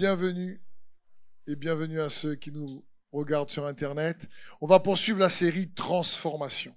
[0.00, 0.62] bienvenue
[1.46, 4.30] et bienvenue à ceux qui nous regardent sur Internet.
[4.62, 6.74] On va poursuivre la série Transformation.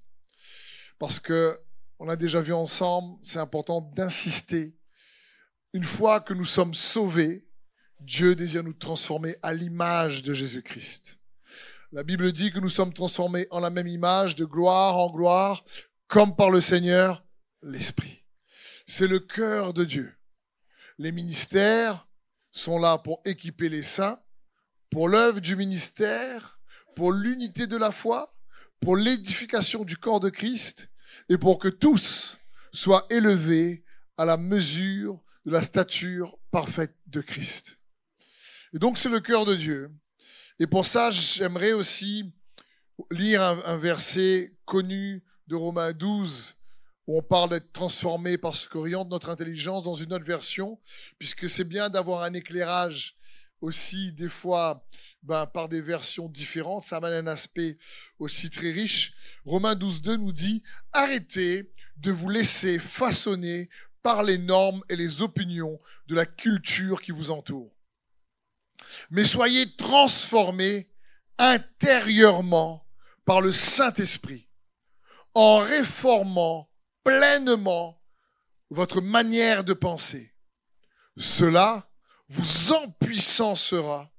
[1.00, 1.58] Parce que
[2.00, 4.76] on a déjà vu ensemble, c'est important d'insister.
[5.72, 7.48] Une fois que nous sommes sauvés,
[8.02, 11.18] Dieu désire nous transformer à l'image de Jésus-Christ.
[11.94, 15.64] La Bible dit que nous sommes transformés en la même image, de gloire en gloire,
[16.10, 17.26] comme par le Seigneur,
[17.62, 18.26] l'Esprit.
[18.86, 20.14] C'est le cœur de Dieu.
[20.98, 22.06] Les ministères
[22.54, 24.20] sont là pour équiper les saints,
[24.90, 26.59] pour l'œuvre du ministère,
[26.96, 28.34] pour l'unité de la foi,
[28.80, 30.90] pour l'édification du corps de Christ
[31.30, 32.38] et pour que tous
[32.72, 33.84] soient élevés
[34.18, 37.80] à la mesure de la stature parfaite de Christ.
[38.74, 39.92] Et donc c'est le cœur de Dieu.
[40.59, 42.31] Et pour ça, j'aimerais aussi
[43.12, 46.56] lire un, verset connu de Romains 12
[47.08, 50.80] où on parle d'être transformé par ce qu'oriente notre intelligence dans une autre version,
[51.20, 53.16] puisque c'est bien d'avoir un éclairage
[53.62, 54.86] aussi des fois
[55.22, 57.78] ben, par des versions différentes, ça amène un aspect
[58.19, 59.14] aussi très riche.
[59.46, 63.70] Romains 12.2 nous dit, arrêtez de vous laisser façonner
[64.02, 67.72] par les normes et les opinions de la culture qui vous entoure.
[69.09, 70.90] Mais soyez transformés
[71.38, 72.85] intérieurement
[73.25, 74.50] par le Saint-Esprit
[75.34, 76.70] en réformant
[77.03, 78.02] pleinement
[78.69, 80.34] votre manière de penser.
[81.18, 81.90] Cela
[82.28, 84.12] vous empuissancera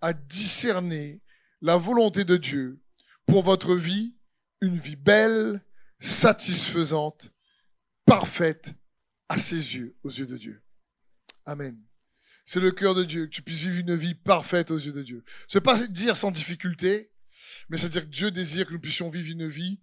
[0.00, 1.22] à discerner
[1.62, 2.82] la volonté de Dieu
[3.26, 4.18] pour votre vie,
[4.60, 5.64] une vie belle,
[6.00, 7.32] satisfaisante,
[8.04, 8.74] parfaite
[9.28, 10.62] à ses yeux, aux yeux de Dieu.
[11.46, 11.82] Amen.
[12.44, 15.02] C'est le cœur de Dieu, que tu puisses vivre une vie parfaite aux yeux de
[15.02, 15.24] Dieu.
[15.48, 17.10] Ce n'est pas dire sans difficulté,
[17.70, 19.80] mais c'est dire que Dieu désire que nous puissions vivre une vie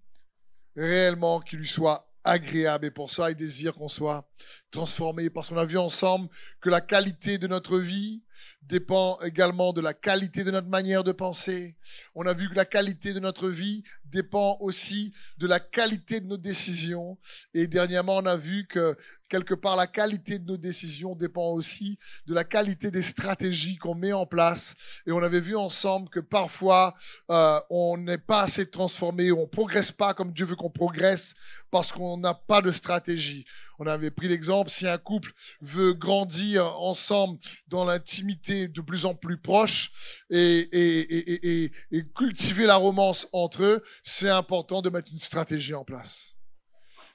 [0.75, 2.85] réellement qui lui soit agréable.
[2.85, 4.29] Et pour ça, il désire qu'on soit
[4.71, 6.29] transformé parce qu'on a vu ensemble
[6.61, 8.23] que la qualité de notre vie
[8.61, 11.75] dépend également de la qualité de notre manière de penser.
[12.16, 16.27] On a vu que la qualité de notre vie dépend aussi de la qualité de
[16.27, 17.17] nos décisions.
[17.53, 18.95] Et dernièrement, on a vu que
[19.29, 23.95] quelque part, la qualité de nos décisions dépend aussi de la qualité des stratégies qu'on
[23.95, 24.75] met en place.
[25.07, 26.94] Et on avait vu ensemble que parfois,
[27.29, 31.33] euh, on n'est pas assez transformé, on progresse pas comme Dieu veut qu'on progresse
[31.71, 33.45] parce qu'on n'a pas de stratégie.
[33.79, 39.16] On avait pris l'exemple, si un couple veut grandir ensemble dans l'intimité de plus en
[39.16, 39.91] plus proche
[40.29, 45.73] et, et, et, et cultiver la romance entre eux, c'est important de mettre une stratégie
[45.73, 46.35] en place.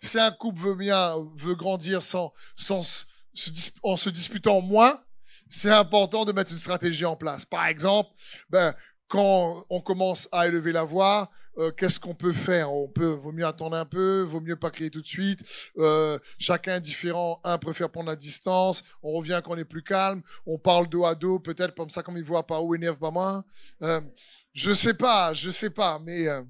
[0.03, 3.07] Si un couple veut bien, veut grandir sans, sans,
[3.83, 5.03] en se disputant moins,
[5.49, 7.45] c'est important de mettre une stratégie en place.
[7.45, 8.11] Par exemple,
[8.51, 8.75] ben,
[9.09, 12.73] quand on commence à élever la voix, euh, qu'est-ce qu'on peut faire?
[12.73, 15.45] On peut, vaut mieux attendre un peu, vaut mieux pas crier tout de suite.
[15.79, 17.41] Euh, chacun est différent.
[17.45, 18.85] Un préfère prendre la distance.
[19.03, 20.23] On revient quand on est plus calme.
[20.47, 23.11] On parle dos à dos, peut-être comme ça, comme il voit pas où énerve pas
[23.11, 23.45] moins.
[23.83, 24.01] Euh,
[24.53, 26.43] je sais pas, je sais pas, mais euh,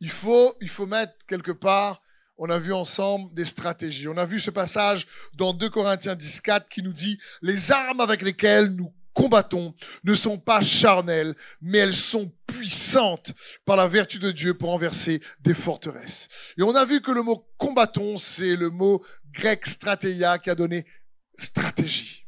[0.00, 2.02] il faut, il faut mettre quelque part.
[2.38, 4.08] On a vu ensemble des stratégies.
[4.08, 8.00] On a vu ce passage dans 2 Corinthiens 10, 4 qui nous dit les armes
[8.00, 9.74] avec lesquelles nous combattons
[10.04, 13.32] ne sont pas charnelles, mais elles sont puissantes
[13.64, 16.28] par la vertu de Dieu pour renverser des forteresses.
[16.58, 20.54] Et on a vu que le mot combattons, c'est le mot grec stratéia qui a
[20.54, 20.86] donné
[21.38, 22.21] stratégie.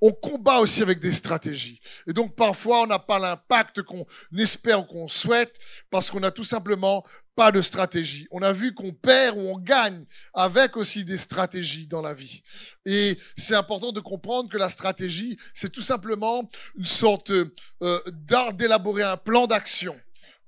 [0.00, 1.80] On combat aussi avec des stratégies.
[2.06, 4.06] Et donc parfois on n'a pas l'impact qu'on
[4.36, 5.54] espère ou qu'on souhaite
[5.90, 7.04] parce qu'on a tout simplement
[7.38, 8.26] pas de stratégie.
[8.32, 10.04] On a vu qu'on perd ou on gagne
[10.34, 12.42] avec aussi des stratégies dans la vie.
[12.84, 18.54] Et c'est important de comprendre que la stratégie, c'est tout simplement une sorte euh, d'art
[18.54, 19.94] d'élaborer un plan d'action.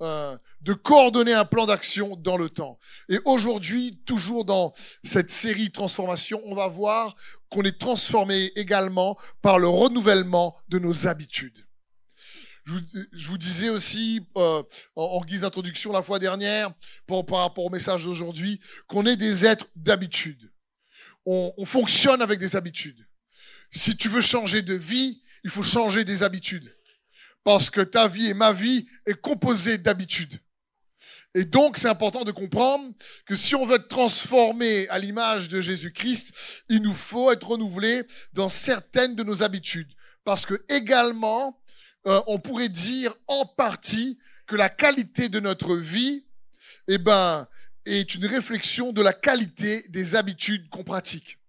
[0.03, 2.79] Euh, de coordonner un plan d'action dans le temps.
[3.09, 4.73] Et aujourd'hui, toujours dans
[5.05, 7.17] cette série transformation, on va voir
[7.51, 11.67] qu'on est transformé également par le renouvellement de nos habitudes.
[12.65, 14.63] Je vous, disais aussi, euh,
[14.97, 16.73] en, guise d'introduction la fois dernière,
[17.07, 20.51] par, rapport au message d'aujourd'hui, qu'on est des êtres d'habitude.
[21.27, 23.07] On fonctionne avec des habitudes.
[23.71, 26.75] Si tu veux changer de vie, il faut changer des habitudes.
[27.45, 30.41] Parce que ta vie et ma vie est composée d'habitudes.
[31.35, 32.93] Et donc, c'est important de comprendre
[33.25, 36.33] que si on veut être transformé à l'image de Jésus-Christ,
[36.69, 38.03] il nous faut être renouvelé
[38.33, 39.93] dans certaines de nos habitudes.
[40.25, 41.61] Parce que également,
[42.07, 46.27] euh, on pourrait dire en partie que la qualité de notre vie,
[46.89, 47.47] eh ben,
[47.87, 51.40] est une réflexion de la qualité des habitudes qu'on pratique.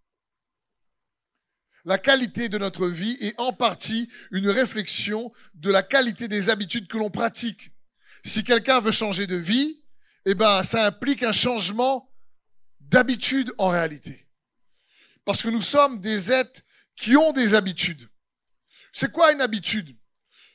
[1.85, 6.87] La qualité de notre vie est en partie une réflexion de la qualité des habitudes
[6.87, 7.71] que l'on pratique.
[8.23, 9.81] Si quelqu'un veut changer de vie,
[10.25, 12.11] eh ben, ça implique un changement
[12.79, 14.27] d'habitude en réalité.
[15.25, 16.61] Parce que nous sommes des êtres
[16.95, 18.09] qui ont des habitudes.
[18.93, 19.97] C'est quoi une habitude?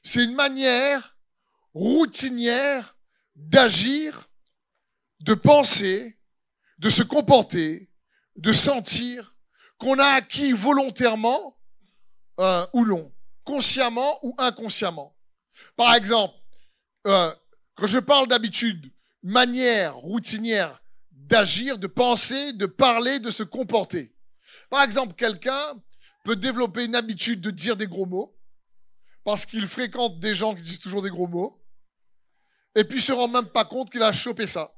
[0.04, 1.16] C'est une manière
[1.74, 2.96] routinière
[3.34, 4.28] d'agir,
[5.20, 6.18] de penser,
[6.78, 7.90] de se comporter,
[8.36, 9.35] de sentir
[9.78, 11.56] qu'on a acquis volontairement
[12.40, 13.12] euh, ou non,
[13.44, 15.16] consciemment ou inconsciemment.
[15.76, 16.34] Par exemple,
[17.06, 17.32] euh,
[17.74, 18.92] quand je parle d'habitude,
[19.22, 20.80] manière routinière
[21.10, 24.14] d'agir, de penser, de parler, de se comporter.
[24.70, 25.74] Par exemple, quelqu'un
[26.24, 28.36] peut développer une habitude de dire des gros mots
[29.24, 31.60] parce qu'il fréquente des gens qui disent toujours des gros mots
[32.74, 34.72] et puis se rend même pas compte qu'il a chopé ça.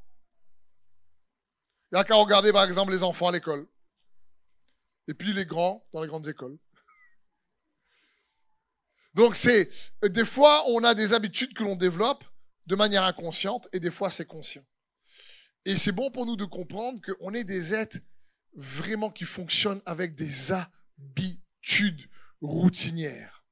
[1.90, 3.66] Il n'y a qu'à regarder par exemple les enfants à l'école
[5.08, 6.58] et puis les grands dans les grandes écoles.
[9.14, 9.68] Donc c'est
[10.02, 12.24] des fois on a des habitudes que l'on développe
[12.66, 14.64] de manière inconsciente et des fois c'est conscient.
[15.64, 17.98] Et c'est bon pour nous de comprendre qu'on est des êtres
[18.54, 22.08] vraiment qui fonctionnent avec des habitudes
[22.40, 23.44] routinières.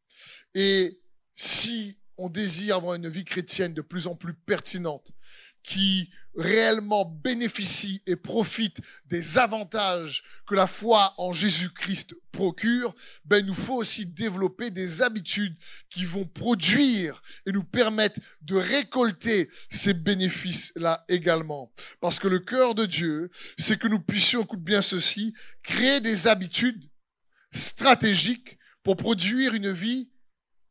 [0.55, 1.01] Et
[1.35, 5.13] si on désire avoir une vie chrétienne de plus en plus pertinente,
[5.67, 13.47] qui réellement bénéficie et profite des avantages que la foi en Jésus-Christ procure, ben, il
[13.47, 15.57] nous faut aussi développer des habitudes
[15.89, 21.73] qui vont produire et nous permettre de récolter ces bénéfices-là également.
[22.01, 25.33] Parce que le cœur de Dieu, c'est que nous puissions, écoute bien ceci,
[25.63, 26.91] créer des habitudes
[27.53, 30.11] stratégiques pour produire une vie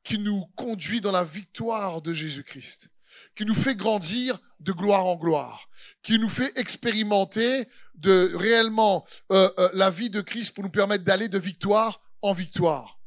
[0.03, 2.91] qui nous conduit dans la victoire de Jésus-Christ
[3.35, 5.69] qui nous fait grandir de gloire en gloire,
[6.01, 11.03] qui nous fait expérimenter de réellement euh, euh, la vie de Christ pour nous permettre
[11.03, 12.99] d'aller de victoire en victoire.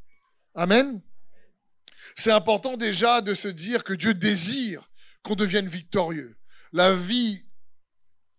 [0.55, 1.01] Amen.
[2.15, 4.91] C'est important déjà de se dire que Dieu désire
[5.23, 6.37] qu'on devienne victorieux.
[6.73, 7.45] La vie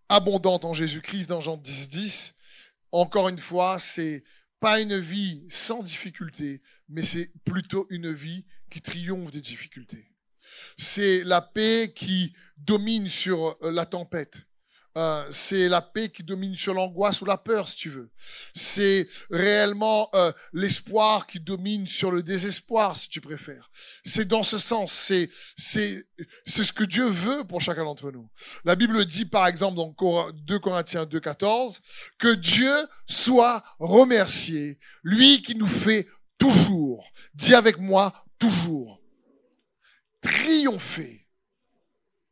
[0.10, 2.36] abondante en Jésus-Christ dans Jean 10, 10,
[2.92, 4.24] encore une fois, c'est
[4.60, 10.09] pas une vie sans difficulté, mais c'est plutôt une vie qui triomphe des difficultés
[10.78, 14.42] c'est la paix qui domine sur euh, la tempête.
[14.98, 18.10] Euh, c'est la paix qui domine sur l'angoisse ou la peur, si tu veux.
[18.56, 23.70] C'est réellement euh, l'espoir qui domine sur le désespoir, si tu préfères.
[24.04, 26.06] C'est dans ce sens, c'est c'est
[26.46, 28.30] c'est ce que Dieu veut pour chacun d'entre nous.
[28.66, 31.80] La Bible dit, par exemple, dans 2 Corinthiens 2,14,
[32.18, 32.74] que Dieu
[33.06, 36.08] soit remercié, lui qui nous fait
[36.40, 37.10] toujours.
[37.36, 38.99] Dis avec moi, toujours
[40.22, 41.28] triompher.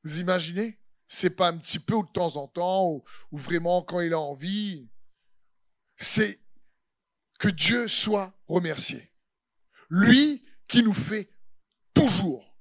[0.03, 0.79] Vous imaginez?
[1.07, 4.19] C'est pas un petit peu ou de temps en temps, ou, vraiment quand il a
[4.19, 4.89] envie.
[5.95, 6.41] C'est
[7.39, 9.11] que Dieu soit remercié.
[9.89, 11.29] Lui qui nous fait
[11.93, 12.53] toujours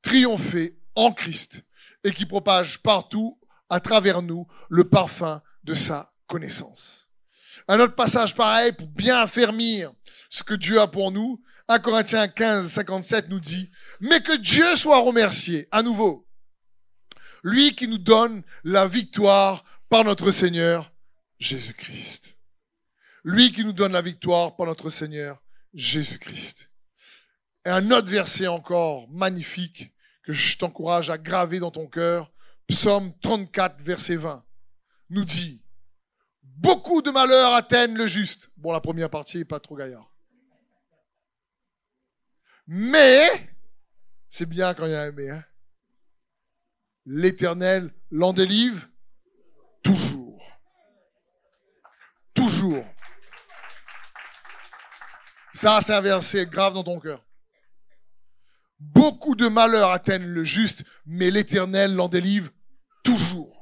[0.00, 1.64] triompher en Christ
[2.02, 3.38] et qui propage partout
[3.68, 7.10] à travers nous le parfum de sa connaissance.
[7.68, 9.92] Un autre passage pareil pour bien affermir
[10.30, 14.76] ce que Dieu a pour nous, 1 Corinthiens 15, 57 nous dit, mais que Dieu
[14.76, 16.28] soit remercié à nouveau.
[17.42, 20.92] Lui qui nous donne la victoire par notre Seigneur
[21.38, 22.36] Jésus-Christ.
[23.22, 25.42] Lui qui nous donne la victoire par notre Seigneur
[25.72, 26.70] Jésus-Christ.
[27.64, 32.30] Et un autre verset encore magnifique que je t'encourage à graver dans ton cœur,
[32.66, 34.44] Psaume 34, verset 20,
[35.10, 35.62] nous dit,
[36.42, 38.50] beaucoup de malheurs atteignent le juste.
[38.56, 40.13] Bon, la première partie est pas trop gaillard.
[42.66, 43.28] Mais,
[44.28, 45.44] c'est bien quand il y a un mais, hein.
[47.04, 48.88] l'éternel l'en délivre
[49.82, 50.42] toujours.
[52.34, 52.84] Toujours.
[55.52, 57.24] Ça, c'est un verset grave dans ton cœur.
[58.80, 62.50] Beaucoup de malheurs atteignent le juste, mais l'éternel l'en délivre
[63.04, 63.53] toujours.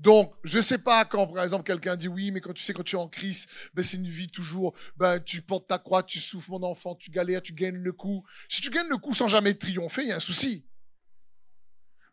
[0.00, 2.82] Donc, je sais pas quand, par exemple, quelqu'un dit oui, mais quand tu sais, quand
[2.82, 6.18] tu es en crise, ben, c'est une vie toujours, ben, tu portes ta croix, tu
[6.18, 8.24] souffres, mon enfant, tu galères, tu gagnes le coup.
[8.48, 10.64] Si tu gagnes le coup sans jamais triompher, il y a un souci.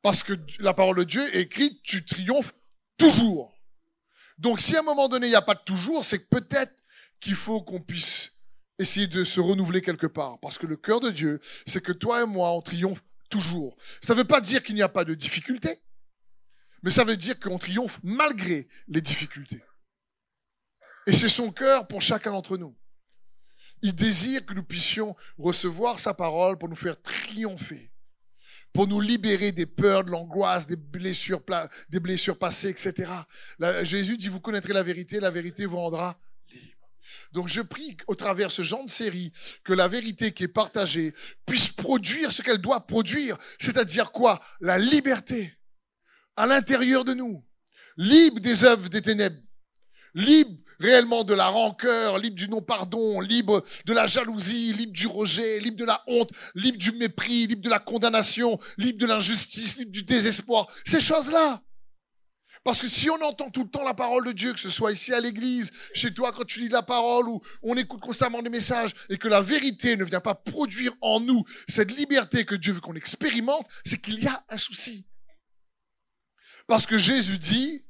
[0.02, 2.54] Parce que la parole de Dieu est écrite, tu triomphes
[2.98, 3.58] toujours.
[4.38, 6.84] Donc, si à un moment donné, il n'y a pas de toujours, c'est peut-être
[7.22, 8.34] qu'il faut qu'on puisse
[8.80, 10.40] essayer de se renouveler quelque part.
[10.42, 13.78] Parce que le cœur de Dieu, c'est que toi et moi, on triomphe toujours.
[14.02, 15.80] Ça ne veut pas dire qu'il n'y a pas de difficultés.
[16.84, 19.64] Mais ça veut dire qu'on triomphe malgré les difficultés.
[21.08, 22.76] Et c'est son cœur pour chacun d'entre nous.
[23.82, 27.92] Il désire que nous puissions recevoir sa parole pour nous faire triompher,
[28.74, 31.42] pour nous libérer des peurs, de l'angoisse, des blessures,
[31.90, 33.12] des blessures passées, etc.
[33.84, 36.20] Jésus dit, vous connaîtrez la vérité, la vérité vous rendra
[36.52, 36.90] libre.
[37.32, 39.32] Donc je prie au travers ce genre de série
[39.64, 41.14] que la vérité qui est partagée
[41.46, 44.42] puisse produire ce qu'elle doit produire, c'est-à-dire quoi?
[44.60, 45.57] La liberté
[46.38, 47.44] à l'intérieur de nous,
[47.98, 49.42] libre des œuvres des ténèbres,
[50.14, 55.60] libre réellement de la rancœur, libre du non-pardon, libre de la jalousie, libre du rejet,
[55.60, 59.92] libre de la honte, libre du mépris, libre de la condamnation, libre de l'injustice, libre
[59.92, 60.68] du désespoir.
[60.86, 61.64] Ces choses-là.
[62.64, 64.92] Parce que si on entend tout le temps la parole de Dieu, que ce soit
[64.92, 68.50] ici à l'église, chez toi quand tu lis la parole ou on écoute constamment des
[68.50, 72.74] messages et que la vérité ne vient pas produire en nous cette liberté que Dieu
[72.74, 75.08] veut qu'on expérimente, c'est qu'il y a un souci.
[76.68, 77.84] Parce que Jésus dit,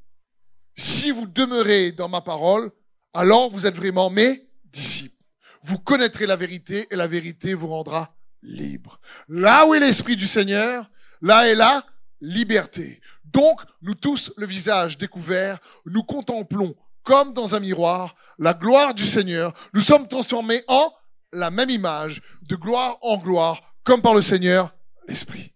[0.75, 2.71] si vous demeurez dans ma parole,
[3.13, 5.15] alors vous êtes vraiment mes disciples.
[5.63, 8.99] Vous connaîtrez la vérité et la vérité vous rendra libre.
[9.27, 10.89] Là où est l'Esprit du Seigneur,
[11.21, 11.83] là est la
[12.21, 13.01] liberté.
[13.25, 19.05] Donc, nous tous, le visage découvert, nous contemplons comme dans un miroir la gloire du
[19.05, 19.53] Seigneur.
[19.73, 20.93] Nous sommes transformés en
[21.33, 24.73] la même image, de gloire en gloire, comme par le Seigneur,
[25.07, 25.53] l'Esprit.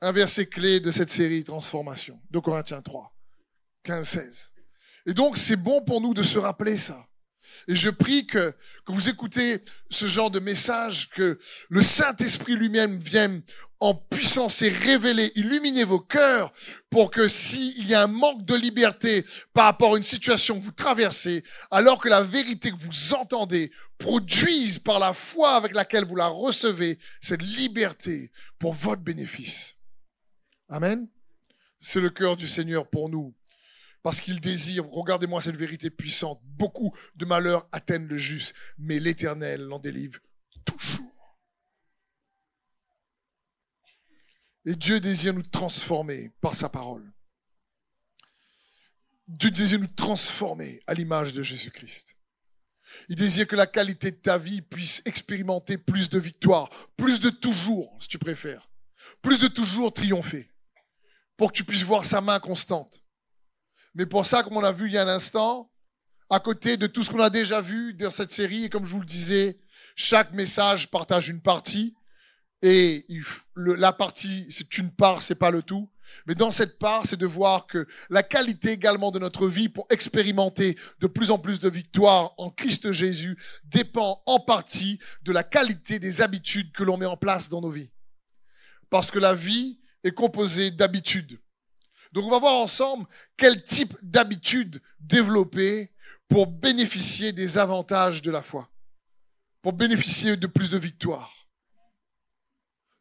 [0.00, 3.14] Un verset clé de cette série Transformation, de Corinthiens 3,
[3.84, 4.52] 15, 16.
[5.06, 7.06] Et donc, c'est bon pour nous de se rappeler ça.
[7.68, 12.98] Et je prie que, que vous écoutez ce genre de message, que le Saint-Esprit lui-même
[12.98, 13.42] vienne
[13.80, 16.52] en puissance et révéler, illuminer vos cœurs
[16.90, 20.64] pour que s'il y a un manque de liberté par rapport à une situation que
[20.64, 26.06] vous traversez, alors que la vérité que vous entendez produise par la foi avec laquelle
[26.06, 29.76] vous la recevez cette liberté pour votre bénéfice.
[30.68, 31.08] Amen.
[31.78, 33.34] C'est le cœur du Seigneur pour nous
[34.04, 39.62] parce qu'il désire, regardez-moi cette vérité puissante, beaucoup de malheurs atteignent le juste, mais l'Éternel
[39.62, 40.20] l'en délivre
[40.66, 41.40] toujours.
[44.66, 47.10] Et Dieu désire nous transformer par sa parole.
[49.26, 52.18] Dieu désire nous transformer à l'image de Jésus-Christ.
[53.08, 56.68] Il désire que la qualité de ta vie puisse expérimenter plus de victoires,
[56.98, 58.68] plus de toujours, si tu préfères,
[59.22, 60.53] plus de toujours triompher,
[61.36, 63.04] pour que tu puisses voir sa main constante
[63.94, 65.70] mais pour ça, comme on a vu il y a un instant,
[66.28, 68.92] à côté de tout ce qu'on a déjà vu dans cette série, et comme je
[68.92, 69.58] vous le disais,
[69.94, 71.94] chaque message partage une partie,
[72.62, 73.06] et
[73.56, 75.90] la partie, c'est une part, c'est pas le tout.
[76.26, 79.86] Mais dans cette part, c'est de voir que la qualité également de notre vie pour
[79.90, 85.42] expérimenter de plus en plus de victoires en Christ Jésus dépend en partie de la
[85.42, 87.90] qualité des habitudes que l'on met en place dans nos vies.
[88.90, 91.40] Parce que la vie est composée d'habitudes.
[92.12, 93.06] Donc on va voir ensemble
[93.36, 95.90] quel type d'habitude développer
[96.28, 98.70] pour bénéficier des avantages de la foi,
[99.62, 101.48] pour bénéficier de plus de victoires.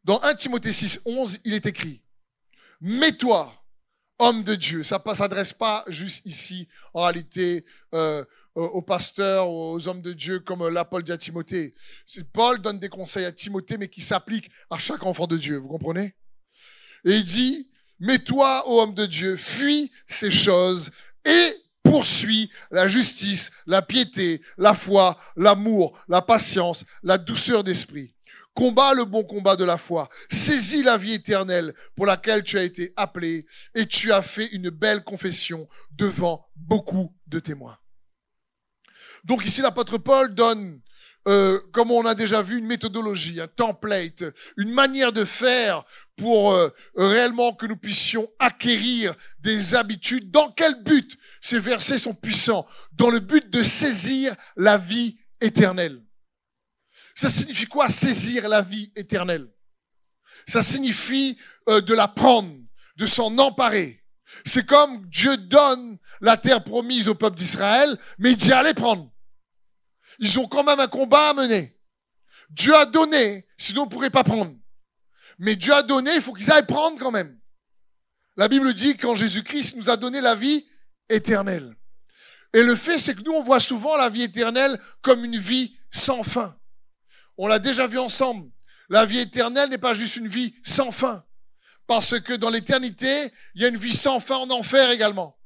[0.03, 2.01] Dans 1 Timothée 6, 11, il est écrit,
[2.81, 3.53] Mets-toi,
[4.19, 4.83] homme de Dieu.
[4.83, 10.39] Ça ne s'adresse pas juste ici, en réalité, euh, aux pasteurs, aux hommes de Dieu,
[10.39, 11.73] comme Paul dit à Timothée.
[12.33, 15.57] Paul donne des conseils à Timothée, mais qui s'appliquent à chaque enfant de Dieu.
[15.57, 16.15] Vous comprenez?
[17.05, 17.69] Et il dit,
[17.99, 20.91] mais toi, ô homme de Dieu, fuis ces choses
[21.25, 28.13] et poursuis la justice, la piété, la foi, l'amour, la patience, la douceur d'esprit.
[28.53, 30.09] Combat le bon combat de la foi.
[30.29, 34.69] Saisis la vie éternelle pour laquelle tu as été appelé et tu as fait une
[34.69, 37.77] belle confession devant beaucoup de témoins.
[39.23, 40.81] Donc ici, l'apôtre Paul donne
[41.27, 44.23] euh, comme on a déjà vu, une méthodologie, un template,
[44.57, 45.83] une manière de faire
[46.17, 50.31] pour euh, réellement que nous puissions acquérir des habitudes.
[50.31, 52.67] Dans quel but Ces versets sont puissants?
[52.91, 56.03] Dans le but de saisir la vie éternelle.
[57.15, 59.47] Ça signifie quoi saisir la vie éternelle?
[60.45, 61.37] Ça signifie
[61.69, 62.53] euh, de la prendre,
[62.97, 64.03] de s'en emparer.
[64.45, 69.12] C'est comme Dieu donne la terre promise au peuple d'Israël, mais il dit allez prendre.
[70.19, 71.77] Ils ont quand même un combat à mener.
[72.49, 74.55] Dieu a donné, sinon on ne pourrait pas prendre.
[75.39, 77.39] Mais Dieu a donné, il faut qu'ils aillent prendre quand même.
[78.37, 80.67] La Bible dit qu'en Jésus-Christ nous a donné la vie
[81.09, 81.75] éternelle.
[82.53, 85.75] Et le fait, c'est que nous, on voit souvent la vie éternelle comme une vie
[85.91, 86.55] sans fin.
[87.37, 88.51] On l'a déjà vu ensemble.
[88.89, 91.25] La vie éternelle n'est pas juste une vie sans fin.
[91.87, 95.37] Parce que dans l'éternité, il y a une vie sans fin en enfer également.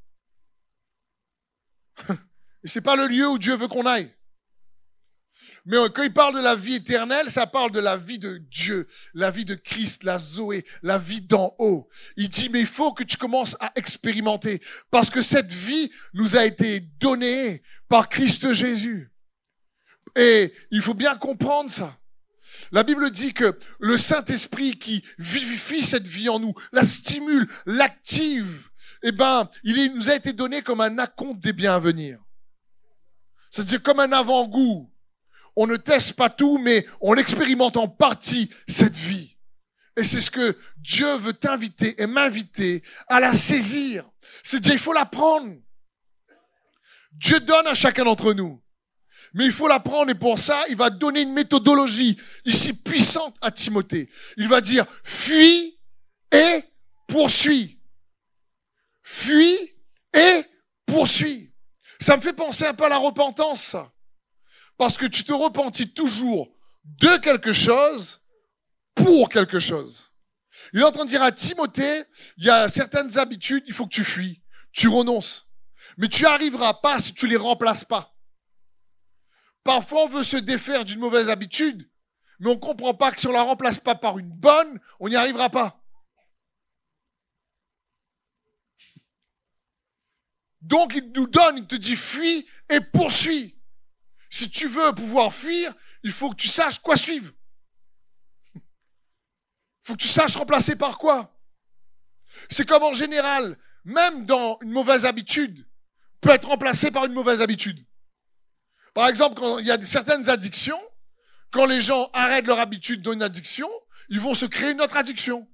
[2.63, 4.13] Et c'est pas le lieu où Dieu veut qu'on aille.
[5.69, 8.87] Mais quand il parle de la vie éternelle, ça parle de la vie de Dieu,
[9.13, 11.89] la vie de Christ, la Zoé, la vie d'en haut.
[12.15, 16.37] Il dit, mais il faut que tu commences à expérimenter parce que cette vie nous
[16.37, 19.11] a été donnée par Christ Jésus.
[20.15, 21.97] Et il faut bien comprendre ça.
[22.71, 28.69] La Bible dit que le Saint-Esprit qui vivifie cette vie en nous, la stimule, l'active,
[29.03, 32.19] eh ben, il nous a été donné comme un acompte des biens à venir.
[33.51, 34.89] C'est-à-dire comme un avant-goût
[35.57, 39.35] on ne teste pas tout, mais on expérimente en partie cette vie.
[39.97, 44.07] Et c'est ce que Dieu veut t'inviter et m'inviter à la saisir.
[44.43, 45.55] C'est dire, il faut la prendre.
[47.11, 48.61] Dieu donne à chacun d'entre nous.
[49.33, 53.49] Mais il faut l'apprendre et pour ça, il va donner une méthodologie ici puissante à
[53.49, 54.11] Timothée.
[54.37, 55.79] Il va dire, fuis
[56.31, 56.63] et
[57.07, 57.81] poursuis.
[59.01, 59.57] Fuis
[60.13, 60.43] et
[60.85, 61.51] poursuis.
[61.99, 63.75] Ça me fait penser un peu à la repentance.
[64.77, 66.49] Parce que tu te repentis toujours
[66.83, 68.21] de quelque chose
[68.95, 70.13] pour quelque chose.
[70.73, 72.03] Il est en train de dire à Timothée,
[72.37, 74.41] il y a certaines habitudes, il faut que tu fuis,
[74.71, 75.49] tu renonces.
[75.97, 78.15] Mais tu arriveras pas si tu les remplaces pas.
[79.63, 81.89] Parfois, on veut se défaire d'une mauvaise habitude,
[82.39, 85.15] mais on comprend pas que si on la remplace pas par une bonne, on n'y
[85.15, 85.83] arrivera pas.
[90.61, 93.56] Donc, il nous donne, il te dit fuis et poursuis.
[94.37, 97.33] Si tu veux pouvoir fuir, il faut que tu saches quoi suivre.
[98.53, 98.61] Il
[99.81, 101.35] faut que tu saches remplacer par quoi.
[102.47, 105.65] C'est comme en général, même dans une mauvaise habitude,
[106.21, 107.83] peut être remplacé par une mauvaise habitude.
[108.93, 110.79] Par exemple, quand il y a certaines addictions,
[111.49, 113.67] quand les gens arrêtent leur habitude dans une addiction,
[114.09, 115.49] ils vont se créer une autre addiction.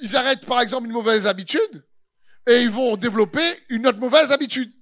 [0.00, 1.86] Ils arrêtent par exemple une mauvaise habitude
[2.48, 4.72] et ils vont développer une autre mauvaise habitude.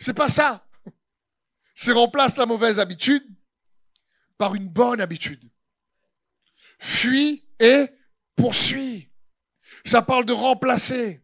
[0.00, 0.65] C'est pas ça.
[1.76, 3.22] C'est remplace la mauvaise habitude
[4.38, 5.44] par une bonne habitude.
[6.78, 7.86] Fuis et
[8.34, 9.10] poursuis.
[9.84, 11.22] Ça parle de remplacer.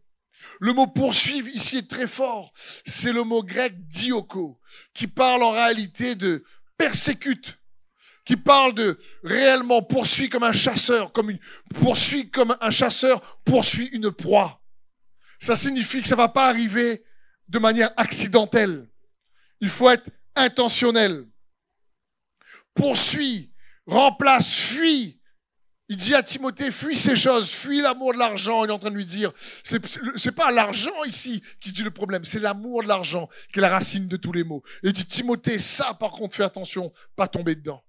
[0.61, 2.53] Le mot poursuivre ici est très fort.
[2.85, 4.61] C'est le mot grec dioko,
[4.93, 6.45] qui parle en réalité de
[6.77, 7.59] persécute,
[8.25, 11.41] qui parle de réellement poursuit comme un chasseur, comme une
[11.81, 14.63] poursuit comme un chasseur poursuit une proie.
[15.41, 17.05] Ça signifie que ça va pas arriver
[17.49, 18.89] de manière accidentelle.
[19.61, 21.27] Il faut être intentionnel.
[22.75, 23.53] Poursuit,
[23.87, 25.21] remplace, fuit.
[25.89, 28.65] Il dit à Timothée, fuis ces choses, fuis l'amour de l'argent.
[28.65, 29.31] Il est en train de lui dire,
[29.63, 33.69] c'est pas l'argent ici qui dit le problème, c'est l'amour de l'argent qui est la
[33.69, 34.63] racine de tous les maux.
[34.83, 37.85] Il dit, Timothée, ça par contre, fais attention, pas tomber dedans.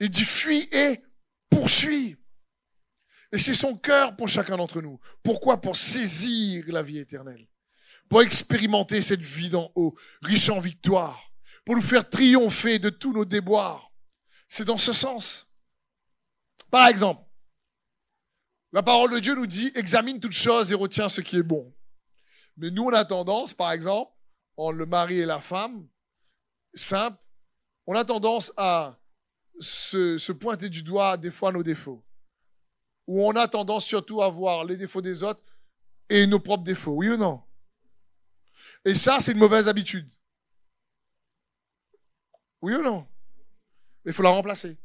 [0.00, 1.04] Il dit, fuis et
[1.50, 2.16] poursuis.
[3.30, 4.98] Et c'est son cœur pour chacun d'entre nous.
[5.22, 5.60] Pourquoi?
[5.60, 7.46] Pour saisir la vie éternelle
[8.14, 11.32] pour expérimenter cette vie d'en haut, riche en victoire,
[11.64, 13.90] pour nous faire triompher de tous nos déboires.
[14.46, 15.52] C'est dans ce sens.
[16.70, 17.24] Par exemple,
[18.70, 21.74] la parole de Dieu nous dit, examine toutes choses et retiens ce qui est bon.
[22.56, 24.12] Mais nous, on a tendance, par exemple,
[24.56, 25.84] en le mari et la femme,
[26.72, 27.18] simple,
[27.84, 28.96] on a tendance à
[29.58, 32.06] se, se pointer du doigt des fois nos défauts.
[33.08, 35.42] Ou on a tendance surtout à voir les défauts des autres
[36.08, 36.92] et nos propres défauts.
[36.92, 37.42] Oui ou non?
[38.84, 40.12] Et ça, c'est une mauvaise habitude.
[42.60, 43.06] Oui ou non?
[44.04, 44.78] Il faut la remplacer.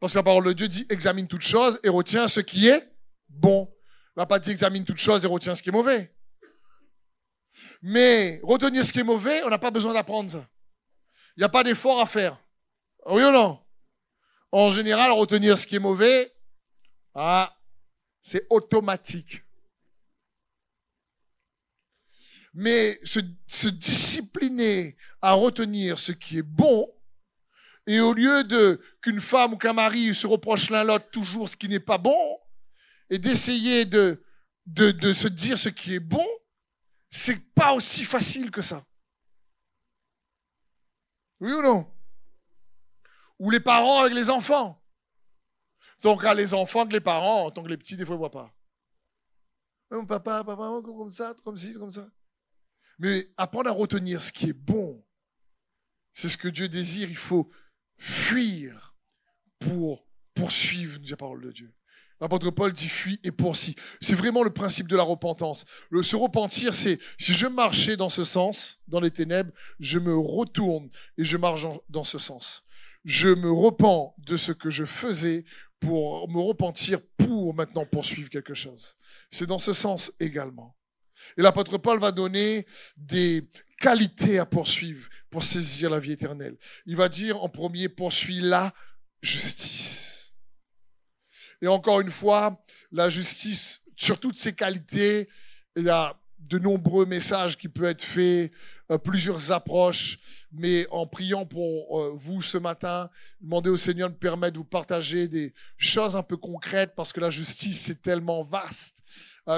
[0.00, 2.94] Parce que la parole de Dieu dit examine toutes choses et retiens ce qui est
[3.28, 3.74] bon.
[4.16, 6.14] Elle n'a pas dit examine toutes choses et retiens ce qui est mauvais.
[7.82, 10.48] Mais retenir ce qui est mauvais, on n'a pas besoin d'apprendre ça.
[11.36, 12.38] Il n'y a pas d'effort à faire.
[13.06, 13.64] Oui ou non?
[14.50, 16.34] En général, retenir ce qui est mauvais,
[17.14, 17.56] ah,
[18.22, 19.42] c'est automatique.
[22.58, 23.20] Mais se,
[23.68, 26.92] discipliner à retenir ce qui est bon,
[27.86, 31.54] et au lieu de qu'une femme ou qu'un mari se reproche l'un l'autre toujours ce
[31.54, 32.40] qui n'est pas bon,
[33.10, 34.24] et d'essayer de,
[34.66, 36.26] de, de se dire ce qui est bon,
[37.12, 38.84] c'est pas aussi facile que ça.
[41.38, 41.88] Oui ou non?
[43.38, 44.82] Ou les parents avec les enfants.
[46.02, 48.18] Donc, à les enfants que les parents, en tant que les petits, des fois, ne
[48.18, 48.52] voient pas.
[49.92, 52.08] Mon papa, papa, comme ça, comme ci, comme ça.
[52.98, 55.04] Mais apprendre à retenir ce qui est bon,
[56.12, 57.08] c'est ce que Dieu désire.
[57.10, 57.50] Il faut
[57.96, 58.96] fuir
[59.58, 61.74] pour poursuivre la parole de Dieu.
[62.20, 63.76] L'apôtre Paul dit fuis et poursuis.
[64.00, 65.64] C'est vraiment le principe de la repentance.
[65.90, 70.16] Le se repentir, c'est si je marchais dans ce sens, dans les ténèbres, je me
[70.16, 72.64] retourne et je marche dans ce sens.
[73.04, 75.44] Je me repens de ce que je faisais
[75.78, 78.96] pour me repentir pour maintenant poursuivre quelque chose.
[79.30, 80.77] C'est dans ce sens également.
[81.36, 86.56] Et l'apôtre Paul va donner des qualités à poursuivre pour saisir la vie éternelle.
[86.86, 88.72] Il va dire en premier, poursuis la
[89.22, 90.34] justice.
[91.60, 95.28] Et encore une fois, la justice, sur toutes ses qualités,
[95.76, 98.52] il y a de nombreux messages qui peuvent être faits,
[98.90, 100.18] euh, plusieurs approches,
[100.50, 104.64] mais en priant pour euh, vous ce matin, demandez au Seigneur de permettre de vous
[104.64, 109.02] partager des choses un peu concrètes parce que la justice, c'est tellement vaste.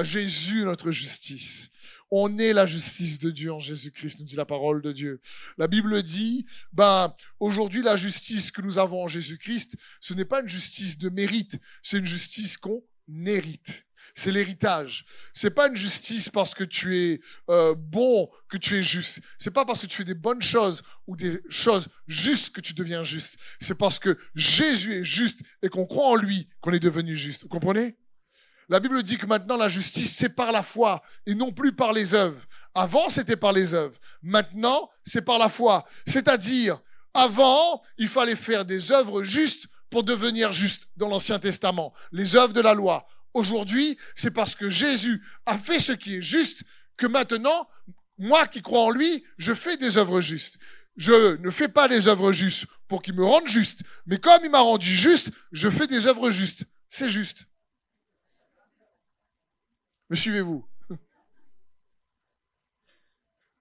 [0.03, 1.71] Jésus notre justice.
[2.11, 5.21] On est la justice de Dieu en Jésus-Christ, nous dit la parole de Dieu.
[5.59, 10.41] La Bible dit, ben, aujourd'hui, la justice que nous avons en Jésus-Christ, ce n'est pas
[10.41, 12.83] une justice de mérite, c'est une justice qu'on
[13.27, 13.85] hérite.
[14.15, 15.07] c'est l'héritage.
[15.33, 19.21] C'est pas une justice parce que tu es euh, bon que tu es juste.
[19.39, 22.75] C'est pas parce que tu fais des bonnes choses ou des choses justes que tu
[22.75, 23.37] deviens juste.
[23.61, 27.43] C'est parce que Jésus est juste et qu'on croit en lui qu'on est devenu juste.
[27.43, 27.97] Vous comprenez?
[28.71, 31.93] La Bible dit que maintenant la justice c'est par la foi et non plus par
[31.93, 32.41] les œuvres.
[32.73, 33.99] Avant c'était par les œuvres.
[34.23, 35.85] Maintenant c'est par la foi.
[36.07, 36.81] C'est-à-dire
[37.13, 42.53] avant il fallait faire des œuvres justes pour devenir juste dans l'Ancien Testament, les œuvres
[42.53, 43.09] de la loi.
[43.35, 46.63] Aujourd'hui, c'est parce que Jésus a fait ce qui est juste
[46.97, 47.69] que maintenant,
[48.19, 50.59] moi qui crois en lui, je fais des œuvres justes.
[50.97, 54.51] Je ne fais pas des œuvres justes pour qu'il me rende juste, mais comme il
[54.51, 56.65] m'a rendu juste, je fais des œuvres justes.
[56.89, 57.47] C'est juste.
[60.11, 60.69] Me suivez-vous?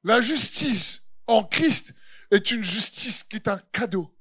[0.03, 1.93] La justice en Christ
[2.31, 4.15] est une justice qui est un cadeau.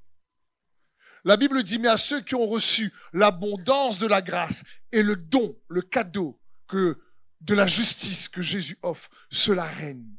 [1.25, 5.15] La Bible dit, mais à ceux qui ont reçu l'abondance de la grâce et le
[5.15, 7.01] don, le cadeau que
[7.41, 10.15] de la justice que Jésus offre, cela règne.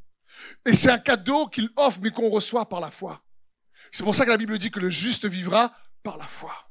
[0.66, 3.24] Et c'est un cadeau qu'il offre, mais qu'on reçoit par la foi.
[3.92, 6.69] C'est pour ça que la Bible dit que le juste vivra par la foi.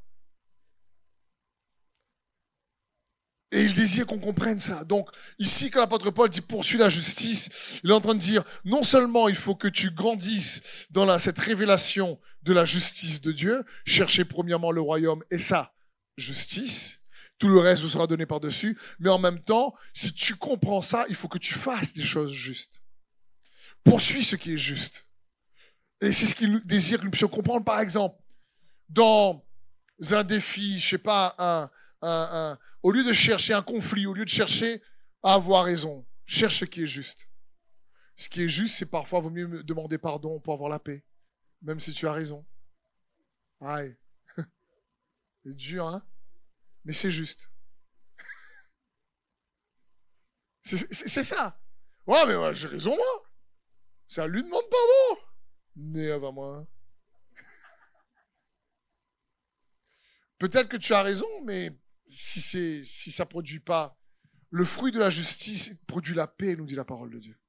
[3.52, 4.84] Et il désire qu'on comprenne ça.
[4.84, 5.10] Donc,
[5.40, 7.50] ici, quand l'apôtre Paul dit poursuis la justice,
[7.84, 11.18] il est en train de dire, non seulement il faut que tu grandisses dans la,
[11.18, 15.74] cette révélation de la justice de Dieu, cherchez premièrement le royaume et sa
[16.18, 17.02] justice,
[17.40, 21.06] tout le reste vous sera donné par-dessus, mais en même temps, si tu comprends ça,
[21.10, 22.84] il faut que tu fasses des choses justes.
[23.84, 25.08] Poursuis ce qui est juste.
[26.02, 28.22] Et c'est ce qu'il désire que nous puissions comprendre, par exemple,
[28.90, 29.44] dans
[30.12, 31.70] un défi, je sais pas, un,
[32.02, 34.82] au lieu de chercher un conflit, au lieu de chercher
[35.24, 37.30] à avoir raison, cherche ce qui est juste.
[38.16, 41.04] Ce qui est juste, c'est parfois vaut mieux demander pardon pour avoir la paix,
[41.62, 42.46] même si tu as raison.
[43.62, 43.96] Aïe.
[45.44, 46.06] C'est dur, hein?
[46.86, 47.50] Mais c'est juste.
[50.64, 51.60] C'est ça.
[52.08, 53.24] Ouais, mais j'ai raison, moi.
[54.08, 55.22] Ça lui demande pardon.
[55.76, 56.68] Né avant moi.
[60.40, 61.78] Peut-être que tu as raison, mais
[62.10, 63.98] si, c'est, si ça produit pas
[64.50, 67.40] le fruit de la justice, produit la paix, nous dit la parole de Dieu.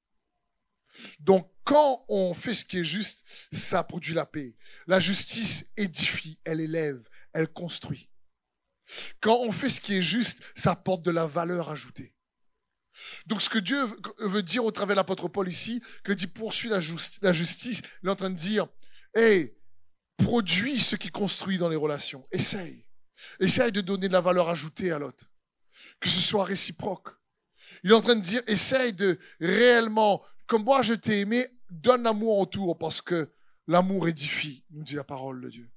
[1.21, 4.55] Donc, quand on fait ce qui est juste, ça produit la paix.
[4.87, 8.11] La justice édifie, elle élève, elle construit.
[9.21, 12.15] Quand on fait ce qui est juste, ça apporte de la valeur ajoutée.
[13.27, 13.79] Donc, ce que Dieu
[14.19, 16.81] veut dire au travers de l'apôtre Paul ici, que dit poursuit la,
[17.23, 18.67] la justice, il est en train de dire,
[19.15, 19.57] hé,
[20.19, 22.27] produis ce qui construit dans les relations.
[22.31, 22.85] Essaye.
[23.39, 25.27] Essaye de donner de la valeur ajoutée à l'autre.
[26.01, 27.09] Que ce soit réciproque.
[27.83, 32.03] Il est en train de dire, essaye de réellement, comme moi je t'ai aimé, donne
[32.03, 33.33] l'amour autour parce que
[33.67, 35.71] l'amour édifie, nous dit la parole de Dieu.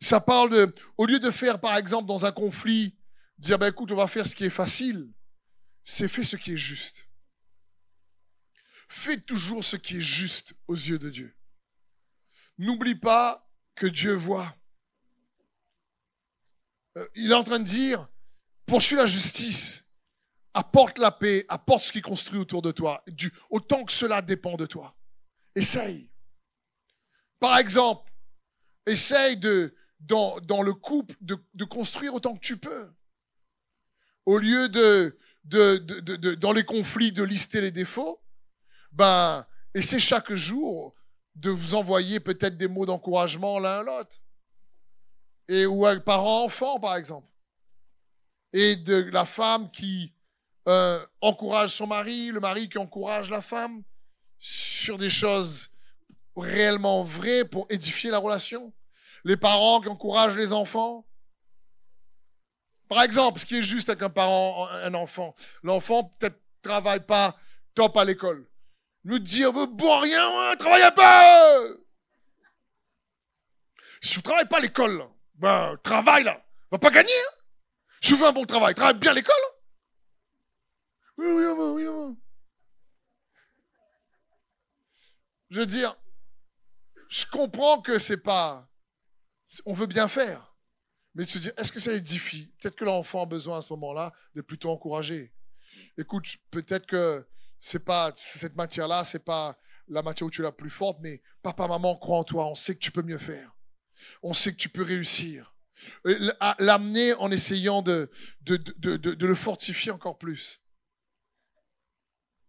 [0.00, 2.96] Ça parle de, au lieu de faire par exemple dans un conflit,
[3.38, 5.12] dire, ben écoute, on va faire ce qui est facile,
[5.82, 7.06] c'est faire ce qui est juste.
[8.88, 11.36] Fais toujours ce qui est juste aux yeux de Dieu.
[12.58, 14.54] N'oublie pas que Dieu voit.
[16.96, 18.08] Euh, il est en train de dire,
[18.66, 19.86] poursuis la justice,
[20.54, 23.04] apporte la paix, apporte ce qui construit autour de toi,
[23.50, 24.96] autant que cela dépend de toi.
[25.54, 26.10] Essaye.
[27.38, 28.12] Par exemple,
[28.86, 32.90] essaye de, dans, le couple, de, construire autant que tu peux.
[34.26, 35.16] Au lieu de,
[36.36, 38.22] dans les conflits, de lister les défauts,
[38.92, 39.46] ben,
[39.80, 40.94] chaque jour
[41.36, 44.20] de vous envoyer peut-être des mots d'encouragement l'un à l'autre
[45.50, 47.28] et ou parent-enfant, par exemple.
[48.52, 50.14] Et de la femme qui
[50.68, 53.82] euh, encourage son mari, le mari qui encourage la femme
[54.38, 55.70] sur des choses
[56.36, 58.72] réellement vraies pour édifier la relation.
[59.24, 61.04] Les parents qui encouragent les enfants.
[62.88, 65.34] Par exemple, ce qui est juste avec un parent, un enfant.
[65.64, 67.36] L'enfant peut-être travaille pas
[67.74, 68.48] top à l'école.
[69.02, 71.58] Nous dire, bon rien, travaille pas.
[74.00, 75.08] Si tu travailles pas à l'école,
[75.40, 76.44] ben, travaille là.
[76.70, 77.34] Va pas gagner, hein.
[78.02, 78.74] Je fais un bon travail.
[78.74, 79.34] Travaille bien l'école.
[79.34, 79.54] Hein.
[81.16, 82.16] Oui, oui, oui, oui.
[85.48, 85.96] Je veux dire,
[87.08, 88.68] je comprends que c'est pas,
[89.64, 90.54] on veut bien faire.
[91.14, 92.54] Mais tu te dis, est-ce que ça édifie?
[92.60, 95.32] Peut-être que l'enfant a besoin à ce moment-là de plutôt encourager.
[95.96, 97.26] Écoute, peut-être que
[97.58, 101.20] c'est pas cette matière-là, c'est pas la matière où tu es la plus forte, mais
[101.42, 103.50] papa, maman, crois en toi, on sait que tu peux mieux faire
[104.22, 105.54] on sait que tu peux réussir.
[106.58, 108.10] L'amener en essayant de,
[108.42, 110.62] de, de, le fortifier encore plus.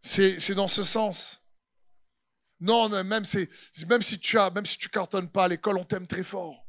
[0.02, 1.46] C'est dans ce sens.
[2.60, 3.26] Non, même,
[3.88, 6.68] même si tu as, même si tu cartonnes pas à l'école, on t'aime très fort.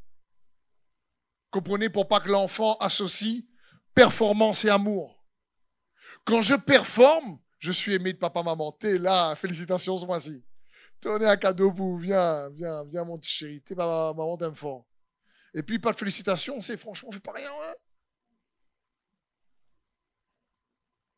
[1.50, 3.44] Comprenez pour pas que l'enfant associe
[3.94, 5.22] performance et amour.
[6.24, 8.72] Quand je performe, je suis aimé de papa, maman.
[8.72, 10.42] T'es là, félicitations ce mois-ci.
[11.04, 13.62] Un cadeau pour viens, viens, viens mon petit chéri.
[13.62, 14.84] T'es papa, maman t'aime fort.
[15.54, 17.50] Et puis pas de félicitations, c'est franchement, on fait pas rien.
[17.50, 17.74] Hein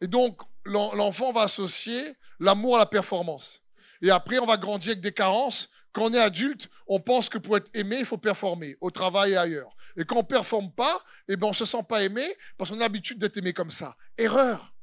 [0.01, 3.63] et donc, l'enfant va associer l'amour à la performance.
[4.03, 5.71] Et après, on va grandir avec des carences.
[5.93, 9.33] Quand on est adulte, on pense que pour être aimé, il faut performer, au travail
[9.33, 9.75] et ailleurs.
[9.97, 12.27] Et quand on ne performe pas, eh ben, on ne se sent pas aimé
[12.59, 13.97] parce qu'on a l'habitude d'être aimé comme ça.
[14.19, 14.75] Erreur.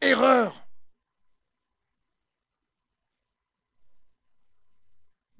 [0.00, 0.66] Erreur.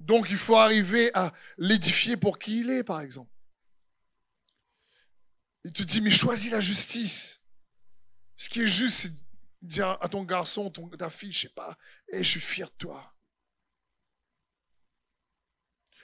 [0.02, 3.30] Donc il faut arriver à l'édifier pour qui il est, par exemple.
[5.64, 7.40] Il te dit, mais choisis la justice.
[8.36, 9.12] Ce qui est juste, c'est
[9.62, 11.78] dire à ton garçon, ton, ta fille, je sais pas,
[12.12, 13.14] et eh, je suis fier de toi.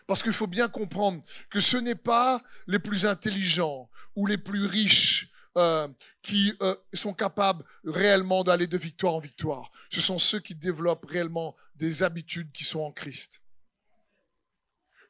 [0.06, 4.64] Parce qu'il faut bien comprendre que ce n'est pas les plus intelligents ou les plus
[4.64, 5.88] riches euh,
[6.22, 9.72] qui euh, sont capables réellement d'aller de victoire en victoire.
[9.90, 13.42] Ce sont ceux qui développent réellement des habitudes qui sont en Christ.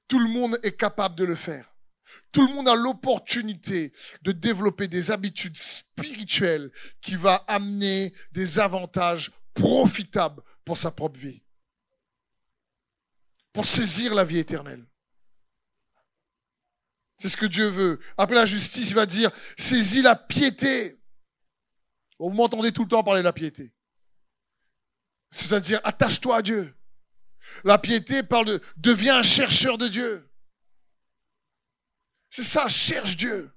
[0.09, 1.75] Tout le monde est capable de le faire.
[2.33, 3.93] Tout le monde a l'opportunité
[4.23, 11.43] de développer des habitudes spirituelles qui va amener des avantages profitables pour sa propre vie.
[13.53, 14.87] Pour saisir la vie éternelle.
[17.19, 18.01] C'est ce que Dieu veut.
[18.17, 21.01] Après la justice, il va dire, saisis la piété.
[22.19, 23.73] Vous m'entendez tout le temps parler de la piété.
[25.31, 26.78] C'est-à-dire, attache-toi à Dieu.
[27.65, 30.29] La piété parle de, deviens un chercheur de Dieu.
[32.31, 33.51] C'est ça, cherche Dieu.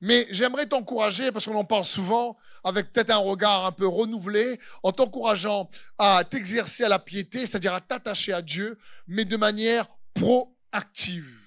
[0.00, 4.58] Mais j'aimerais t'encourager, parce qu'on en parle souvent, avec peut-être un regard un peu renouvelé,
[4.82, 9.86] en t'encourageant à t'exercer à la piété, c'est-à-dire à t'attacher à Dieu, mais de manière
[10.14, 11.40] proactive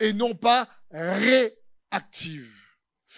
[0.00, 2.52] et non pas réactive.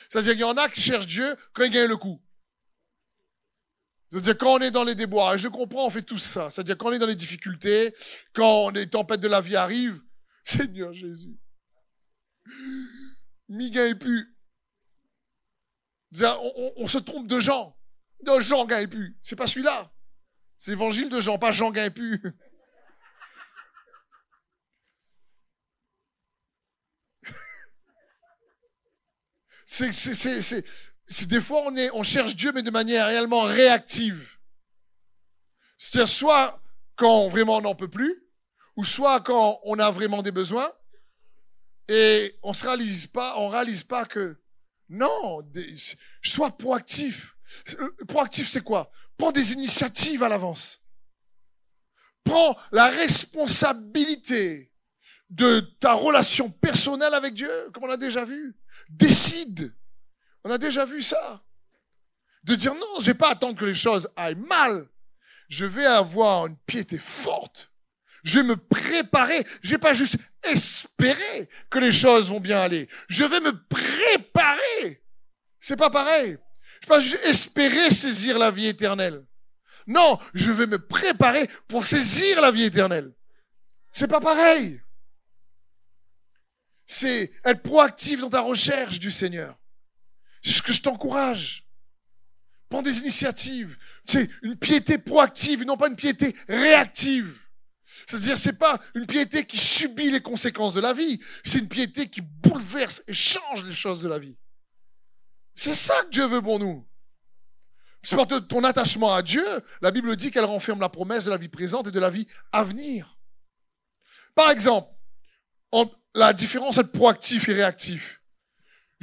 [0.08, 2.23] C'est-à-dire qu'il y en a qui cherchent Dieu quand ils gagnent le coup.
[4.10, 6.48] C'est-à-dire quand on est dans les déboires, et je comprends, on fait tout ça.
[6.50, 7.94] C'est-à-dire quand on est dans les difficultés,
[8.32, 10.00] quand les tempêtes de la vie arrivent,
[10.44, 11.36] Seigneur Jésus,
[13.48, 14.36] mi gagne plus.
[16.76, 17.76] On, se trompe de Jean.
[18.22, 19.18] De Jean gagne plus.
[19.22, 19.90] C'est pas celui-là.
[20.58, 22.22] C'est l'évangile de Jean, pas Jean plus.
[29.66, 30.64] c'est, c'est, c'est,
[31.06, 34.38] c'est, des fois on, est, on cherche Dieu, mais de manière réellement réactive.
[35.76, 36.60] C'est-à-dire soit
[36.96, 38.22] quand vraiment on n'en peut plus,
[38.76, 40.70] ou soit quand on a vraiment des besoins,
[41.88, 44.38] et on se réalise pas, on réalise pas que
[44.88, 45.42] non,
[46.22, 47.36] sois proactif.
[47.78, 48.90] Euh, proactif, c'est quoi?
[49.16, 50.82] Prends des initiatives à l'avance.
[52.24, 54.72] Prends la responsabilité
[55.30, 58.56] de ta relation personnelle avec Dieu, comme on a déjà vu.
[58.88, 59.74] Décide.
[60.44, 61.42] On a déjà vu ça.
[62.44, 64.86] De dire non, je vais pas attendre que les choses aillent mal.
[65.48, 67.72] Je vais avoir une piété forte.
[68.22, 69.46] Je vais me préparer.
[69.62, 72.88] Je vais pas juste espérer que les choses vont bien aller.
[73.08, 75.02] Je vais me préparer.
[75.60, 76.36] C'est pas pareil.
[76.82, 79.24] Je vais pas juste espérer saisir la vie éternelle.
[79.86, 83.12] Non, je vais me préparer pour saisir la vie éternelle.
[83.92, 84.80] C'est pas pareil.
[86.86, 89.56] C'est être proactif dans ta recherche du Seigneur.
[90.44, 91.66] C'est ce que je t'encourage.
[92.68, 93.76] Prends des initiatives.
[94.04, 97.40] C'est une piété proactive, non pas une piété réactive.
[98.06, 102.08] C'est-à-dire, c'est pas une piété qui subit les conséquences de la vie, c'est une piété
[102.10, 104.36] qui bouleverse et change les choses de la vie.
[105.54, 106.86] C'est ça que Dieu veut pour nous.
[108.02, 109.46] C'est par ton attachement à Dieu,
[109.80, 112.26] la Bible dit qu'elle renferme la promesse de la vie présente et de la vie
[112.52, 113.16] à venir.
[114.34, 114.90] Par exemple,
[116.14, 118.20] la différence entre proactif et réactif.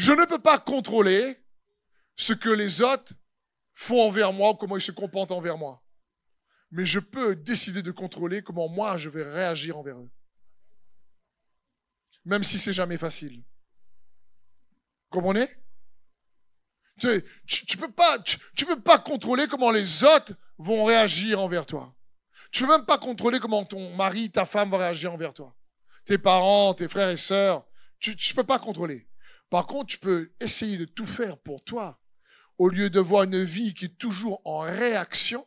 [0.01, 1.37] Je ne peux pas contrôler
[2.15, 3.13] ce que les autres
[3.73, 5.81] font envers moi ou comment ils se comportent envers moi
[6.71, 10.09] mais je peux décider de contrôler comment moi je vais réagir envers eux.
[12.23, 13.43] Même si c'est jamais facile.
[15.09, 15.47] Comprenez?
[16.99, 21.93] Tu, tu, peux pas, tu, peux pas contrôler comment les autres vont réagir envers toi.
[22.51, 25.55] Tu peux même pas contrôler comment ton mari, ta femme va réagir envers toi.
[26.05, 27.65] Tes parents, tes frères et sœurs,
[27.99, 29.07] tu ne peux pas contrôler.
[29.51, 32.01] Par contre, tu peux essayer de tout faire pour toi.
[32.57, 35.45] Au lieu de voir une vie qui est toujours en réaction,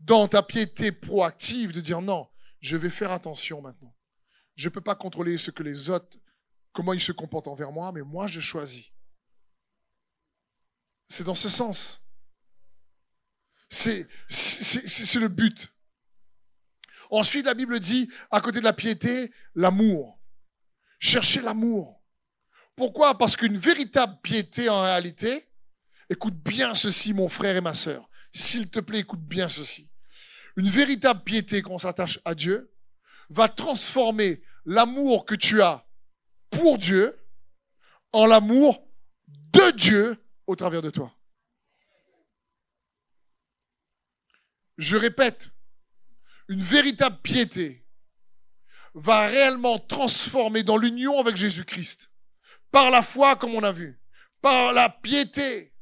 [0.00, 2.28] dans ta piété proactive de dire non,
[2.60, 3.94] je vais faire attention maintenant.
[4.56, 6.18] Je ne peux pas contrôler ce que les autres,
[6.72, 8.90] comment ils se comportent envers moi, mais moi je choisis.
[11.06, 12.04] C'est dans ce sens.
[13.70, 15.72] C'est le but.
[17.10, 20.18] Ensuite, la Bible dit, à côté de la piété, l'amour.
[20.98, 21.97] Cherchez l'amour.
[22.78, 23.18] Pourquoi?
[23.18, 25.48] Parce qu'une véritable piété, en réalité,
[26.10, 28.08] Écoute bien ceci, mon frère et ma sœur.
[28.32, 29.90] S'il te plaît, écoute bien ceci.
[30.56, 32.74] Une véritable piété quand on s'attache à Dieu
[33.28, 35.86] va transformer l'amour que tu as
[36.50, 37.18] pour Dieu
[38.12, 38.88] en l'amour
[39.26, 41.14] de Dieu au travers de toi.
[44.78, 45.50] Je répète,
[46.48, 47.84] une véritable piété
[48.94, 52.07] va réellement transformer dans l'union avec Jésus-Christ,
[52.70, 54.00] par la foi comme on a vu,
[54.40, 55.72] par la piété,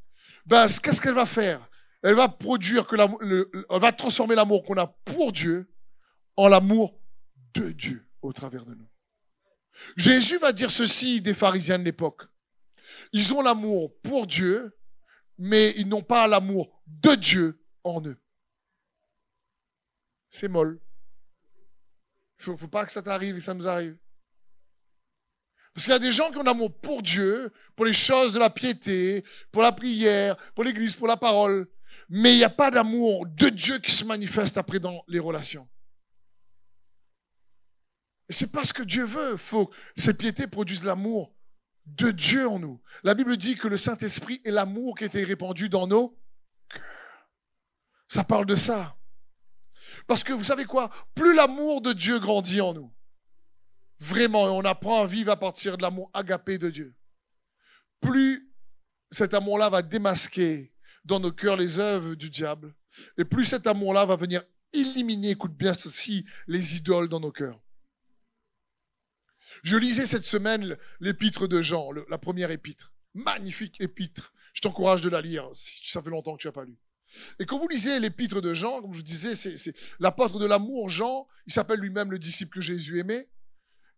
[0.44, 1.68] ben, qu'est-ce qu'elle va faire?
[2.03, 5.72] Elle va produire que elle va transformer l'amour qu'on a pour Dieu
[6.37, 7.01] en l'amour
[7.55, 8.88] de Dieu au travers de nous.
[9.96, 12.22] Jésus va dire ceci des pharisiens de l'époque.
[13.12, 14.79] Ils ont l'amour pour Dieu,
[15.38, 18.18] mais ils n'ont pas l'amour de Dieu en eux.
[20.31, 20.81] C'est molle.
[22.46, 23.96] Il ne faut pas que ça t'arrive et ça nous arrive.
[25.76, 28.38] Parce qu'il y a des gens qui ont l'amour pour Dieu, pour les choses de
[28.38, 31.68] la piété, pour la prière, pour l'église, pour la parole.
[32.08, 35.68] Mais il n'y a pas d'amour de Dieu qui se manifeste après dans les relations.
[38.30, 39.36] Et c'est pas ce que Dieu veut.
[39.36, 41.34] Faut que cette piété produise l'amour
[41.84, 42.80] de Dieu en nous.
[43.02, 46.18] La Bible dit que le Saint-Esprit est l'amour qui a été répandu dans nos
[46.70, 46.80] cœurs.
[48.08, 48.96] Ça parle de ça.
[50.06, 50.88] Parce que vous savez quoi?
[51.14, 52.95] Plus l'amour de Dieu grandit en nous,
[53.98, 56.94] vraiment, on apprend à vivre à partir de l'amour agapé de Dieu,
[58.00, 58.52] plus
[59.11, 60.72] cet amour-là va démasquer
[61.04, 62.74] dans nos cœurs les œuvres du diable,
[63.18, 67.61] et plus cet amour-là va venir éliminer, écoute bien ceci, les idoles dans nos cœurs.
[69.62, 72.92] Je lisais cette semaine l'épître de Jean, la première épître.
[73.14, 74.32] Magnifique épître.
[74.52, 76.76] Je t'encourage de la lire si ça fait longtemps que tu n'as pas lu.
[77.38, 80.88] Et quand vous lisez l'épître de Jean, comme je vous disais, c'est l'apôtre de l'amour,
[80.88, 83.28] Jean, il s'appelle lui-même le disciple que Jésus aimait.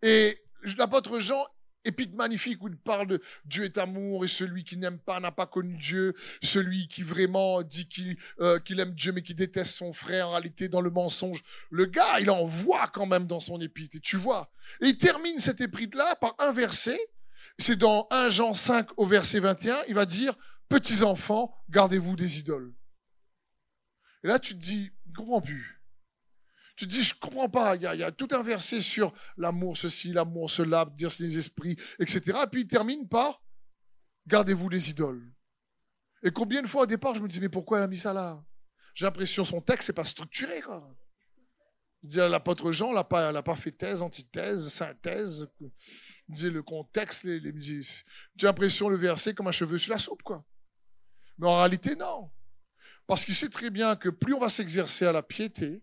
[0.02, 0.38] Et
[0.76, 1.44] l'apôtre Jean,
[1.84, 5.32] épître magnifique où il parle de Dieu est amour et celui qui n'aime pas n'a
[5.32, 7.88] pas connu Dieu, celui qui vraiment dit
[8.40, 11.42] euh, qu'il aime Dieu mais qui déteste son frère en réalité dans le mensonge.
[11.70, 14.50] Le gars, il envoie quand même dans son épître, et tu vois.
[14.80, 16.98] Et il termine cet épître-là par un verset,
[17.58, 20.36] c'est dans 1 Jean 5 au verset 21, il va dire,
[20.68, 22.74] petits enfants, gardez-vous des idoles.
[24.22, 25.77] Et là, tu te dis, comprends plus.
[26.78, 27.74] Tu te dis, je comprends pas.
[27.74, 32.38] Il y, a, tout un verset sur l'amour, ceci, l'amour, cela, dire les esprits, etc.
[32.44, 33.42] Et puis il termine par
[34.28, 35.28] gardez-vous les idoles.
[36.22, 38.12] Et combien de fois au départ, je me disais, mais pourquoi elle a mis ça
[38.12, 38.40] là?
[38.94, 40.60] J'ai l'impression son texte n'est pas structuré.
[40.62, 40.96] Quoi.
[42.04, 45.48] L'apôtre Jean n'a pas, pas fait thèse, antithèse, synthèse.
[46.28, 47.82] disait le contexte, les, les J'ai
[48.46, 50.22] l'impression le verset comme un cheveu sur la soupe.
[50.22, 50.46] quoi.
[51.38, 52.30] Mais en réalité, non.
[53.08, 55.82] Parce qu'il sait très bien que plus on va s'exercer à la piété,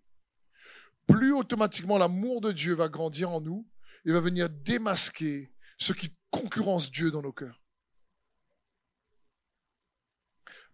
[1.07, 3.67] plus automatiquement l'amour de Dieu va grandir en nous
[4.05, 7.61] et va venir démasquer ce qui concurrence Dieu dans nos cœurs.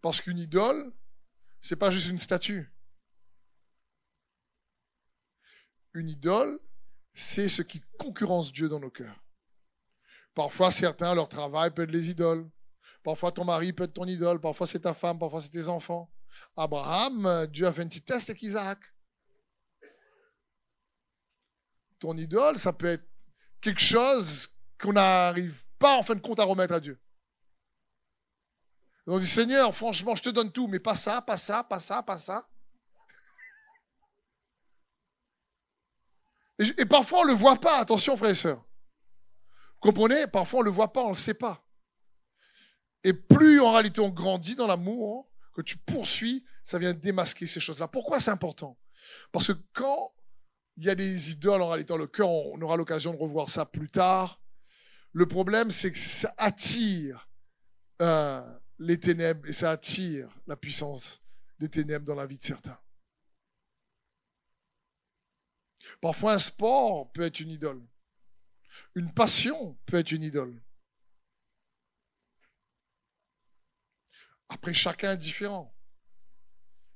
[0.02, 0.91] Parce qu'une idole,
[1.62, 2.74] c'est pas juste une statue.
[5.94, 6.60] Une idole,
[7.13, 9.24] c'est ce qui concurrence Dieu dans nos cœurs.
[10.34, 12.50] Parfois, certains, leur travail peut être les idoles.
[13.04, 14.40] Parfois, ton mari peut être ton idole.
[14.40, 15.19] Parfois, c'est ta femme.
[15.19, 16.12] Parfois, c'est tes enfants.
[16.56, 18.79] Abraham, Dieu a fait un petit test avec Isaac.
[22.02, 23.08] Ton idole, ça peut être
[23.62, 24.49] quelque chose
[24.79, 26.99] qu'on n'arrive pas en fin de compte à remettre à Dieu.
[29.06, 32.02] On dit Seigneur, franchement, je te donne tout, mais pas ça, pas ça, pas ça,
[32.02, 32.49] pas ça.
[36.58, 38.58] Et, parfois on ne le voit pas, attention frères et sœurs.
[38.58, 40.25] Vous comprenez?
[40.25, 41.63] Parfois on ne le voit pas, on ne le sait pas.
[43.04, 47.60] Et plus en réalité on grandit dans l'amour, que tu poursuis, ça vient démasquer ces
[47.60, 47.87] choses-là.
[47.87, 48.79] Pourquoi c'est important?
[49.31, 50.12] Parce que quand
[50.78, 53.50] il y a des idoles en réalité dans le cœur, on aura l'occasion de revoir
[53.50, 54.42] ça plus tard.
[55.13, 57.30] Le problème, c'est que ça attire
[58.02, 58.42] euh,
[58.80, 61.22] les ténèbres et ça attire la puissance
[61.60, 62.80] des ténèbres dans la vie de certains.
[66.00, 67.82] Parfois, un sport peut être une idole.
[68.96, 70.62] Une passion peut être une idole.
[74.50, 75.74] Après, chacun est différent.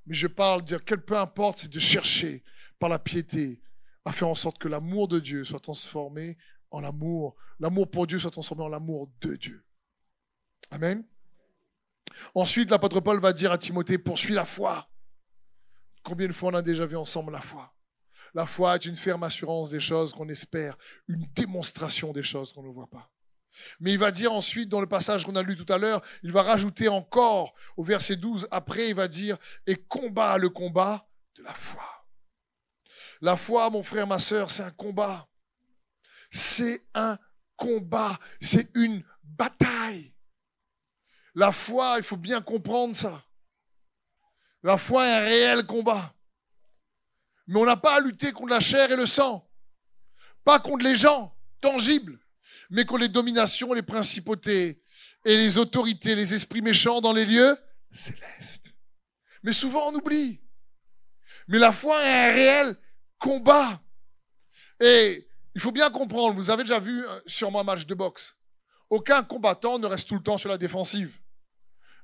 [0.06, 2.44] Mais je parle, dire que peu importe, c'est de chercher
[2.80, 3.62] par la piété
[4.06, 6.38] à faire en sorte que l'amour de Dieu soit transformé
[6.72, 9.66] en l'amour, l'amour pour Dieu soit transformé en l'amour de Dieu.
[10.72, 11.04] Amen.
[12.34, 14.90] Ensuite, l'apôtre Paul va dire à Timothée, poursuis la foi.
[16.04, 17.74] Combien de fois on a déjà vu ensemble la foi?
[18.36, 20.78] La foi est une ferme assurance des choses qu'on espère,
[21.08, 23.12] une démonstration des choses qu'on ne voit pas.
[23.80, 26.32] Mais il va dire ensuite, dans le passage qu'on a lu tout à l'heure, il
[26.32, 31.44] va rajouter encore au verset 12, après il va dire, et combat le combat de
[31.44, 31.95] la foi.
[33.22, 35.28] La foi, mon frère, ma soeur, c'est un combat.
[36.32, 37.18] C'est un
[37.56, 40.14] combat, c'est une bataille.
[41.34, 43.24] La foi, il faut bien comprendre ça.
[44.64, 46.14] La foi est un réel combat.
[47.48, 49.48] Mais on n'a pas à lutter contre la chair et le sang.
[50.44, 52.20] Pas contre les gens tangibles,
[52.70, 54.82] mais contre les dominations, les principautés
[55.24, 57.58] et les autorités, les esprits méchants dans les lieux
[57.92, 58.74] célestes.
[59.44, 60.42] Mais souvent on oublie.
[61.48, 62.78] Mais la foi est un réel
[63.20, 63.82] combat.
[64.80, 68.40] Et il faut bien comprendre, vous avez déjà vu euh, sur un match de boxe,
[68.90, 71.18] aucun combattant ne reste tout le temps sur la défensive.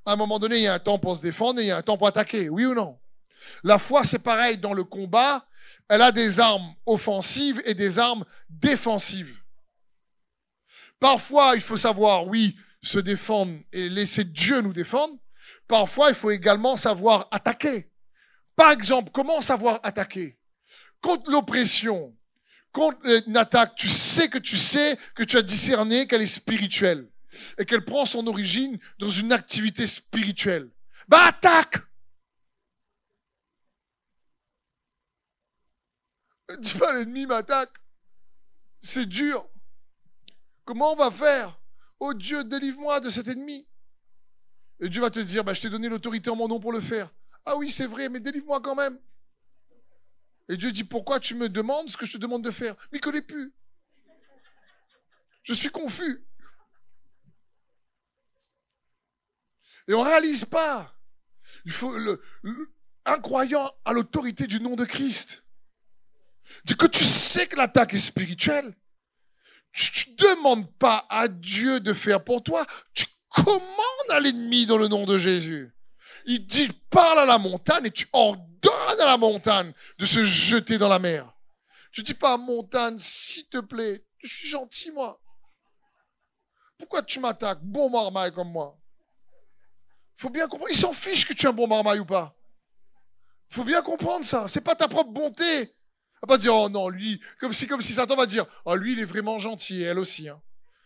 [0.05, 1.72] À un moment donné, il y a un temps pour se défendre et il y
[1.72, 2.99] a un temps pour attaquer, oui ou non?
[3.64, 5.45] La foi, c'est pareil dans le combat,
[5.89, 9.38] elle a des armes offensives et des armes défensives.
[10.99, 15.16] Parfois, il faut savoir, oui, se défendre et laisser Dieu nous défendre.
[15.68, 17.91] Parfois, il faut également savoir attaquer.
[18.55, 20.39] Par exemple, comment savoir attaquer?
[21.02, 22.16] Contre l'oppression,
[22.72, 27.10] contre une attaque, tu sais que tu sais que tu as discerné qu'elle est spirituelle
[27.58, 30.70] et qu'elle prend son origine dans une activité spirituelle.
[31.08, 31.78] Bah attaque
[36.60, 37.72] Dis pas l'ennemi m'attaque.
[38.80, 39.47] C'est dur.
[40.66, 41.60] Comment on va faire?
[41.99, 43.68] Oh Dieu, délivre-moi de cet ennemi.
[44.80, 46.80] Et Dieu va te dire, bah, je t'ai donné l'autorité en mon nom pour le
[46.80, 47.10] faire.
[47.45, 48.99] Ah oui, c'est vrai, mais délivre-moi quand même.
[50.50, 52.76] Et Dieu dit, pourquoi tu me demandes ce que je te demande de faire?
[52.92, 53.54] Mais connaît plus.
[55.44, 56.26] Je suis confus.
[59.88, 60.96] Et on ne réalise pas.
[61.66, 62.22] Il faut le,
[63.06, 65.46] un croyant à l'autorité du nom de Christ.
[66.66, 68.76] Dit que tu sais que l'attaque est spirituelle.
[69.74, 72.66] Tu ne demandes pas à Dieu de faire pour toi.
[72.94, 75.72] Tu commandes à l'ennemi dans le nom de Jésus.
[76.26, 80.78] Il dit, parle à la montagne et tu ordonnes à la montagne de se jeter
[80.78, 81.32] dans la mer.
[81.92, 85.22] Tu dis pas montagne, s'il te plaît, je suis gentil, moi.
[86.78, 88.78] Pourquoi tu m'attaques, bon marmaille comme moi?
[90.16, 90.72] Faut bien comprendre.
[90.72, 92.36] Il s'en fiche que tu es un bon marmaille ou pas.
[93.50, 94.48] Faut bien comprendre ça.
[94.48, 95.76] C'est pas ta propre bonté.
[96.22, 98.76] On va pas dire, oh non, lui, comme si, comme si Satan va dire, oh
[98.76, 100.42] lui, il est vraiment gentil, elle aussi, hein.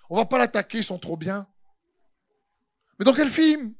[0.10, 1.48] On va pas l'attaquer, ils sont trop bien.
[2.98, 3.76] Mais dans quel film?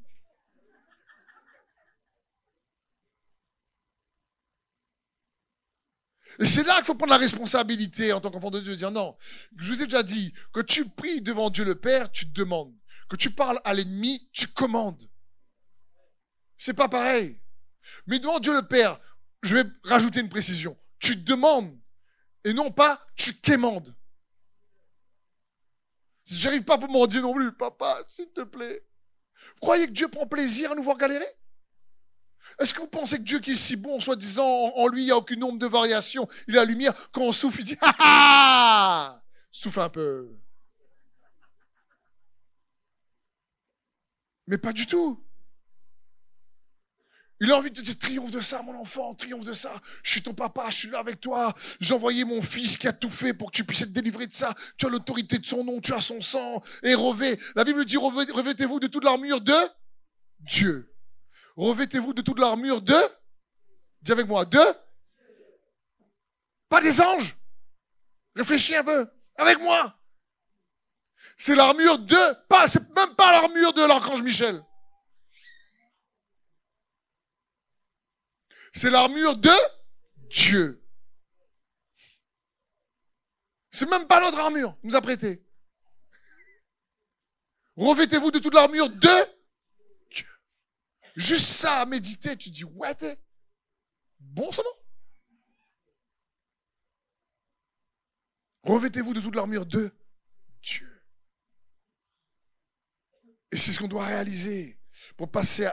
[6.38, 8.90] Et c'est là qu'il faut prendre la responsabilité en tant qu'enfant de Dieu, de dire
[8.90, 9.16] non.
[9.56, 12.74] Je vous ai déjà dit, que tu pries devant Dieu le Père, tu demandes.
[13.08, 15.08] Que tu parles à l'ennemi, tu commandes.
[16.58, 17.40] C'est pas pareil.
[18.06, 18.98] Mais devant Dieu le Père,
[19.42, 20.76] je vais rajouter une précision.
[20.98, 21.78] Tu demandes
[22.44, 23.94] et non pas tu quémandes.
[26.26, 28.84] J'arrive pas pour m'en dire non plus, papa, s'il te plaît.
[29.54, 31.26] Vous croyez que Dieu prend plaisir à nous voir galérer?
[32.58, 35.10] Est-ce que vous pensez que Dieu qui est si bon, soi-disant, en lui, il n'y
[35.10, 37.94] a aucun nombre de variations, il a la lumière, quand on souffle, il dit, ah
[37.98, 40.36] ah Souffle un peu.
[44.46, 45.22] Mais pas du tout.
[47.40, 49.80] Il a envie de te dire, triomphe de ça, mon enfant, triomphe de ça.
[50.02, 51.54] Je suis ton papa, je suis là avec toi.
[51.80, 54.32] J'ai envoyé mon fils qui a tout fait pour que tu puisses être délivré de
[54.32, 54.54] ça.
[54.78, 56.62] Tu as l'autorité de son nom, tu as son sang.
[56.82, 57.38] Et revêt.
[57.54, 59.54] La Bible dit, revêtez-vous de toute l'armure de
[60.40, 60.95] Dieu.
[61.56, 62.96] Revêtez-vous de toute l'armure de,
[64.02, 64.60] dis avec moi, de,
[66.68, 67.36] pas des anges.
[68.34, 69.08] Réfléchis un peu.
[69.36, 69.98] Avec moi.
[71.38, 74.64] C'est l'armure de, pas, c'est même pas l'armure de l'archange Michel.
[78.72, 79.52] C'est l'armure de
[80.28, 80.82] Dieu.
[83.70, 85.42] C'est même pas notre armure, nous a prêté.
[87.76, 89.35] Revêtez-vous de toute l'armure de.
[91.16, 93.18] Juste ça à méditer, tu dis, ouais, t'es
[94.20, 94.64] bon non
[98.62, 99.90] Revêtez-vous de toute l'armure de
[100.60, 101.02] Dieu.
[103.52, 104.78] Et c'est ce qu'on doit réaliser
[105.16, 105.66] pour passer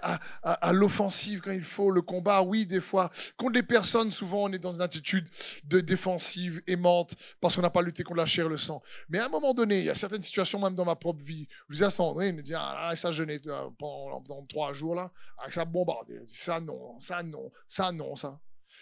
[0.43, 3.11] à, l'offensive quand il faut, le combat, oui, des fois.
[3.37, 5.27] Contre les personnes, souvent, on est dans une attitude
[5.65, 8.81] de défensive, aimante, parce qu'on n'a pas lutté contre la chair et le sang.
[9.09, 11.47] Mais à un moment donné, il y a certaines situations, même dans ma propre vie,
[11.69, 15.11] je disais à Sandrine, il me dit, ah, ça jeûnait euh, pendant, trois jours, là,
[15.37, 16.21] avec ça bombardé.
[16.27, 18.39] ça non, ça non, ça non, ça.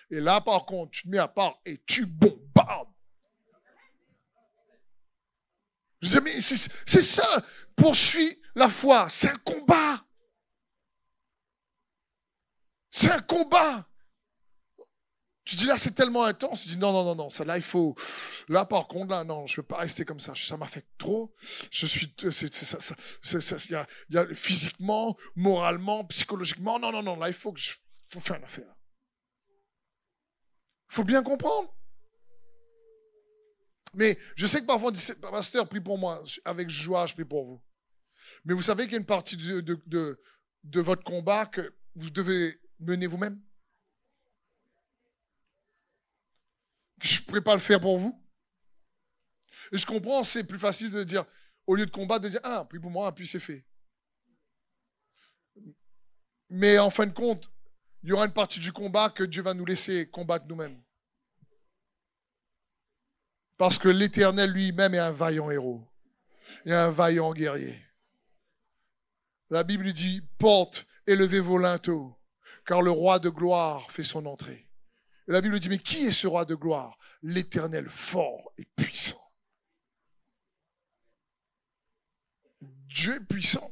[0.09, 2.89] Et là, par contre, tu te mets à part et tu bombardes.
[6.01, 7.43] Je disais, mais c'est ça,
[7.75, 10.03] poursuit la foi, c'est un combat.
[12.91, 13.87] C'est un combat.
[15.43, 16.61] Tu dis là, c'est tellement intense.
[16.61, 17.95] Tu dis non, non, non, non, ça là, il faut.
[18.47, 20.33] Là, par contre, là, non, je ne peux pas rester comme ça.
[20.35, 21.33] Ça m'affecte trop.
[21.71, 22.13] Je suis.
[22.29, 26.77] Ça, y a, physiquement, moralement, psychologiquement.
[26.79, 27.73] Non, non, non, là, il faut que je.
[28.09, 28.75] faut faire une affaire.
[30.89, 31.73] Il faut bien comprendre.
[33.93, 36.23] Mais je sais que parfois on dit, pasteur, prie pour moi.
[36.45, 37.61] Avec joie, je prie pour vous.
[38.45, 40.21] Mais vous savez qu'il y a une partie de, de,
[40.63, 43.41] de votre combat que vous devez mener vous-même
[47.01, 48.21] Je ne pourrais pas le faire pour vous
[49.71, 51.25] Et je comprends, c'est plus facile de dire,
[51.65, 53.65] au lieu de combattre, de dire, ah, puis pour moi, puis c'est fait.
[56.49, 57.49] Mais en fin de compte,
[58.03, 60.81] il y aura une partie du combat que Dieu va nous laisser combattre nous-mêmes.
[63.57, 65.87] Parce que l'Éternel lui-même est un vaillant héros
[66.65, 67.79] et un vaillant guerrier.
[69.49, 72.17] La Bible dit, porte, élevez vos linteaux,
[72.65, 74.69] car le roi de gloire fait son entrée.
[75.27, 76.97] Et la Bible dit, mais qui est ce roi de gloire?
[77.21, 79.21] L'Éternel fort et puissant.
[82.61, 83.71] Dieu est puissant.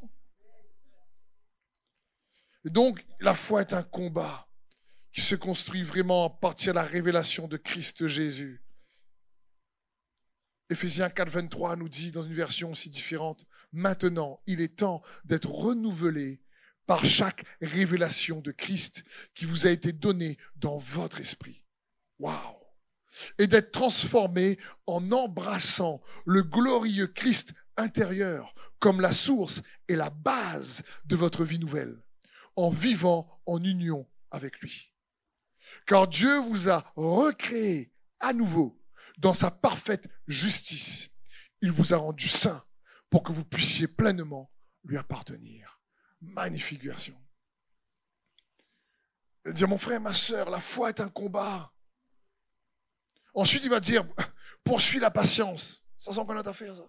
[2.66, 4.48] Donc, la foi est un combat
[5.12, 8.64] qui se construit vraiment à partir de la révélation de Christ Jésus.
[10.70, 15.50] Éphésiens 4, 23 nous dit dans une version aussi différente, maintenant, il est temps d'être
[15.50, 16.42] renouvelé
[16.90, 19.04] par chaque révélation de Christ
[19.36, 21.64] qui vous a été donnée dans votre esprit.
[22.18, 22.58] Waouh!
[23.38, 30.82] Et d'être transformé en embrassant le glorieux Christ intérieur comme la source et la base
[31.06, 32.02] de votre vie nouvelle,
[32.56, 34.92] en vivant en union avec lui.
[35.86, 38.82] Car Dieu vous a recréé à nouveau
[39.20, 41.12] dans sa parfaite justice,
[41.62, 42.66] il vous a rendu saint
[43.12, 44.52] pour que vous puissiez pleinement
[44.84, 45.79] lui appartenir.
[46.22, 47.16] Magnifique version.
[49.46, 51.72] Il dire, mon frère, ma soeur, la foi est un combat.
[53.34, 54.06] Ensuite, il va dire,
[54.64, 55.84] poursuis la patience.
[55.98, 56.84] Ça sent qu'on a affaire, ça.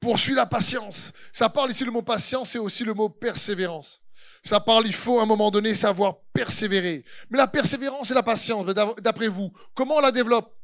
[0.00, 1.12] Poursuis la patience.
[1.32, 4.02] Ça parle ici le mot patience et aussi le mot persévérance.
[4.44, 7.04] Ça parle, il faut à un moment donné savoir persévérer.
[7.30, 10.54] Mais la persévérance et la patience, ben, d'après vous, comment on la développe?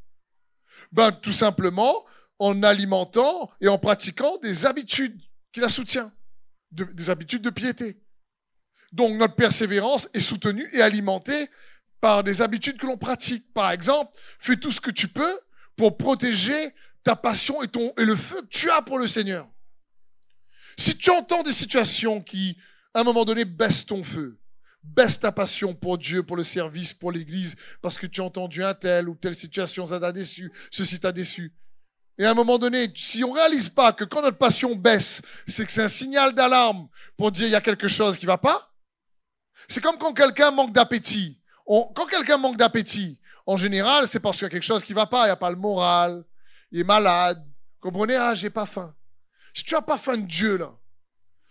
[0.91, 2.05] Ben tout simplement
[2.39, 5.19] en alimentant et en pratiquant des habitudes
[5.53, 6.11] qui la soutiennent,
[6.71, 7.97] des habitudes de piété.
[8.91, 11.49] Donc notre persévérance est soutenue et alimentée
[12.01, 13.53] par des habitudes que l'on pratique.
[13.53, 15.39] Par exemple, fais tout ce que tu peux
[15.77, 16.73] pour protéger
[17.03, 19.47] ta passion et, ton, et le feu que tu as pour le Seigneur.
[20.77, 22.57] Si tu entends des situations qui
[22.93, 24.37] à un moment donné, baisse ton feu.
[24.83, 28.63] Baisse ta passion pour Dieu, pour le service, pour l'Église, parce que tu as entendu
[28.63, 31.53] un tel ou telle situation, ça t'a déçu, ceci t'a déçu.
[32.17, 35.65] Et à un moment donné, si on réalise pas que quand notre passion baisse, c'est
[35.65, 36.87] que c'est un signal d'alarme
[37.17, 38.71] pour dire il y a quelque chose qui va pas.
[39.67, 41.39] C'est comme quand quelqu'un manque d'appétit.
[41.65, 45.05] quand quelqu'un manque d'appétit, en général, c'est parce qu'il y a quelque chose qui va
[45.05, 45.23] pas.
[45.23, 46.23] Il n'y a pas le moral,
[46.71, 47.43] il est malade.
[47.79, 48.15] Comprenez?
[48.15, 48.95] Ah, j'ai pas faim.
[49.53, 50.71] Si tu as pas faim de Dieu, là,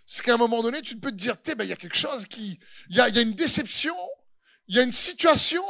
[0.07, 2.27] c'est qu'à un moment donné, tu peux te dire, ben, il y a quelque chose
[2.27, 2.59] qui,
[2.89, 3.95] il y a, y a une déception,
[4.69, 5.63] il y a une situation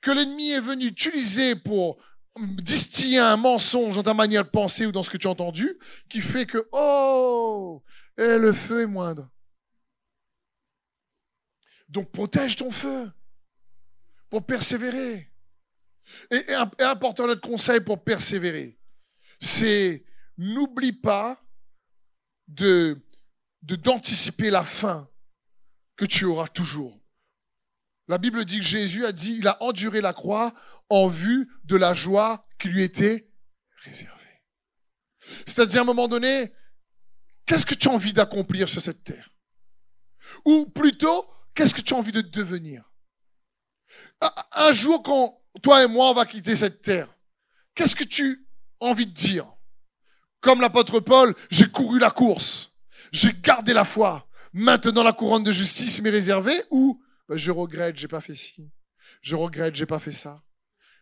[0.00, 2.02] que l'ennemi est venu utiliser pour
[2.38, 5.78] distiller un mensonge dans ta manière de penser ou dans ce que tu as entendu,
[6.08, 7.82] qui fait que, oh,
[8.16, 9.28] et le feu est moindre.
[11.88, 13.10] Donc protège ton feu
[14.28, 15.32] pour persévérer.
[16.30, 16.44] Et,
[16.78, 18.78] et important notre conseil pour persévérer,
[19.40, 20.04] c'est
[20.36, 21.40] n'oublie pas
[22.48, 23.00] de
[23.62, 25.08] de d'anticiper la fin
[25.96, 26.99] que tu auras toujours.
[28.10, 30.52] La Bible dit que Jésus a dit, il a enduré la croix
[30.88, 33.30] en vue de la joie qui lui était
[33.84, 34.42] réservée.
[35.46, 36.52] C'est-à-dire à un moment donné,
[37.46, 39.30] qu'est-ce que tu as envie d'accomplir sur cette terre?
[40.44, 42.82] Ou plutôt, qu'est-ce que tu as envie de devenir?
[44.56, 47.16] Un jour, quand toi et moi, on va quitter cette terre,
[47.76, 48.44] qu'est-ce que tu
[48.80, 49.46] as envie de dire?
[50.40, 52.72] Comme l'apôtre Paul, j'ai couru la course.
[53.12, 54.28] J'ai gardé la foi.
[54.52, 57.00] Maintenant, la couronne de justice m'est réservée ou
[57.30, 58.70] ben, je regrette, j'ai pas fait ci.
[59.22, 60.44] Je regrette, j'ai pas fait ça.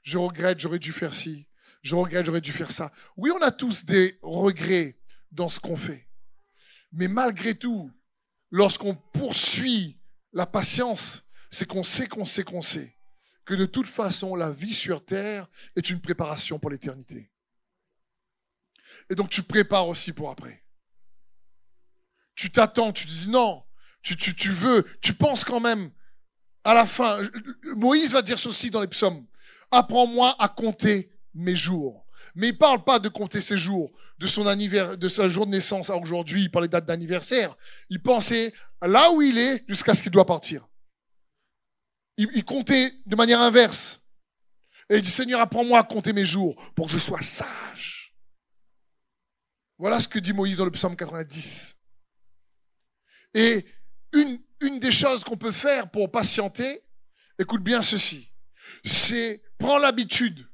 [0.02, 1.48] Je regrette, j'aurais dû faire ci.
[1.82, 2.92] Je regrette, j'aurais dû faire ça.
[3.16, 4.98] Oui, on a tous des regrets
[5.32, 6.08] dans ce qu'on fait.
[6.92, 7.90] Mais malgré tout,
[8.50, 9.98] lorsqu'on poursuit
[10.32, 12.94] la patience, c'est qu'on sait qu'on sait qu'on sait
[13.44, 17.32] que de toute façon, la vie sur terre est une préparation pour l'éternité.
[19.10, 20.62] Et donc tu prépares aussi pour après
[22.38, 23.64] tu t'attends, tu dis non,
[24.00, 25.90] tu, tu, tu veux, tu penses quand même
[26.64, 27.20] à la fin.
[27.76, 29.26] Moïse va dire ceci dans les psaumes.
[29.70, 32.04] Apprends-moi à compter mes jours.
[32.34, 35.50] Mais il parle pas de compter ses jours, de son anniversaire, de sa jour de
[35.50, 37.56] naissance à aujourd'hui, par les dates d'anniversaire.
[37.90, 38.52] Il pensait
[38.82, 40.66] là où il est jusqu'à ce qu'il doit partir.
[42.16, 44.00] Il, il, comptait de manière inverse.
[44.90, 48.14] Et il dit, Seigneur, apprends-moi à compter mes jours pour que je sois sage.
[49.78, 51.78] Voilà ce que dit Moïse dans le psaume 90.
[53.34, 53.64] Et
[54.12, 56.82] une, une des choses qu'on peut faire pour patienter,
[57.38, 58.32] écoute bien ceci,
[58.84, 60.48] c'est prends l'habitude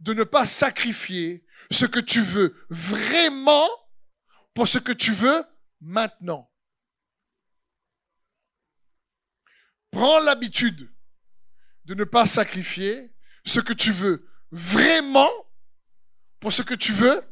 [0.00, 3.68] de ne pas sacrifier ce que tu veux vraiment
[4.54, 5.44] pour ce que tu veux
[5.80, 6.50] maintenant.
[9.90, 10.92] Prends l'habitude
[11.84, 13.12] de ne pas sacrifier
[13.44, 15.30] ce que tu veux vraiment
[16.40, 17.22] pour ce que tu veux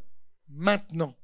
[0.49, 1.17] maintenant.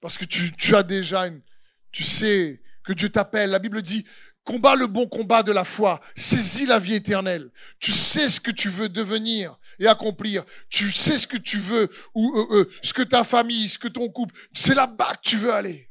[0.00, 1.42] Parce que tu, tu as déjà une,
[1.90, 3.50] tu sais que Dieu t'appelle.
[3.50, 4.04] La Bible dit,
[4.44, 7.50] combat le bon combat de la foi, saisis la vie éternelle.
[7.80, 10.44] Tu sais ce que tu veux devenir et accomplir.
[10.70, 13.88] Tu sais ce que tu veux, ou euh, euh, ce que ta famille, ce que
[13.88, 15.90] ton couple, c'est là-bas que tu veux aller.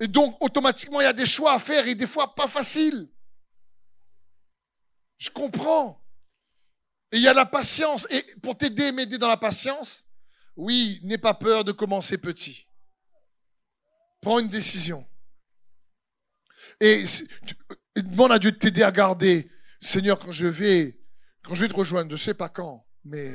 [0.00, 3.08] Et donc, automatiquement, il y a des choix à faire et des fois pas faciles.
[5.18, 6.02] Je comprends.
[7.12, 8.06] Et il y a la patience.
[8.10, 10.06] Et pour t'aider, m'aider dans la patience,
[10.56, 12.66] oui, n'aie pas peur de commencer petit.
[14.20, 15.06] Prends une décision.
[16.80, 17.04] Et,
[17.96, 19.50] demande à Dieu de t'aider à garder.
[19.80, 20.98] Seigneur, quand je vais,
[21.42, 23.32] quand je vais te rejoindre, je sais pas quand, mais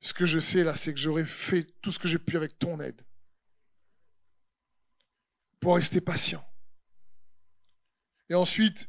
[0.00, 2.58] ce que je sais là, c'est que j'aurais fait tout ce que j'ai pu avec
[2.58, 3.02] ton aide.
[5.60, 6.44] Pour rester patient.
[8.30, 8.88] Et ensuite,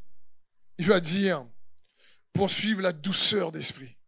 [0.78, 1.46] il va dire,
[2.34, 3.99] poursuivre la douceur d'esprit.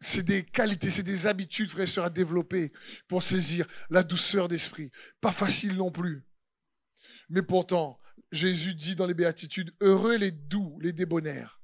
[0.00, 2.72] C'est des qualités, c'est des habitudes, frères et sœurs, à développer
[3.06, 4.90] pour saisir la douceur d'esprit.
[5.20, 6.24] Pas facile non plus.
[7.28, 8.00] Mais pourtant,
[8.32, 11.60] Jésus dit dans les béatitudes, heureux les doux, les débonnaires,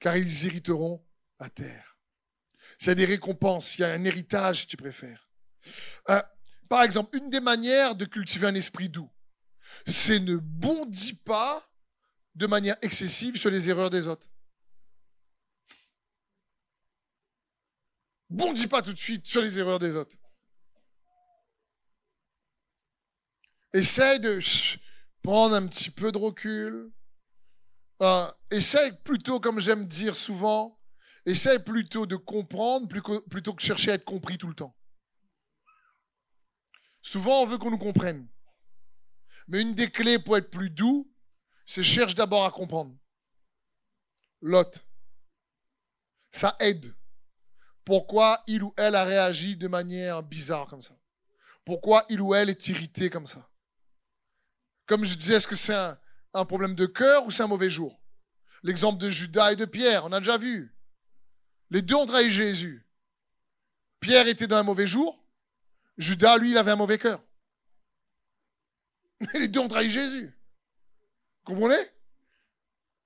[0.00, 1.04] car ils hériteront
[1.38, 1.96] la terre.
[2.78, 5.30] S'il y a des récompenses, il y a un héritage, si tu préfères.
[6.10, 6.22] Euh,
[6.68, 9.10] par exemple, une des manières de cultiver un esprit doux,
[9.86, 11.70] c'est ne bondit pas
[12.34, 14.28] de manière excessive sur les erreurs des autres.
[18.34, 20.16] Bondis pas tout de suite sur les erreurs des autres.
[23.72, 24.40] Essaye de
[25.22, 26.92] prendre un petit peu de recul.
[28.02, 30.80] Euh, essaye plutôt, comme j'aime dire souvent,
[31.24, 32.88] essaye plutôt de comprendre
[33.30, 34.76] plutôt que chercher à être compris tout le temps.
[37.02, 38.28] Souvent, on veut qu'on nous comprenne.
[39.46, 41.08] Mais une des clés pour être plus doux,
[41.66, 42.96] c'est cherche d'abord à comprendre.
[44.40, 44.84] L'autre.
[46.32, 46.96] Ça aide.
[47.84, 50.94] Pourquoi il ou elle a réagi de manière bizarre comme ça?
[51.64, 53.48] Pourquoi il ou elle est irrité comme ça?
[54.86, 58.00] Comme je disais, est-ce que c'est un, problème de cœur ou c'est un mauvais jour?
[58.62, 60.74] L'exemple de Judas et de Pierre, on a déjà vu.
[61.70, 62.86] Les deux ont trahi Jésus.
[64.00, 65.22] Pierre était dans un mauvais jour.
[65.96, 67.22] Judas, lui, il avait un mauvais cœur.
[69.34, 70.38] Les deux ont trahi Jésus.
[71.44, 71.90] Comprenez?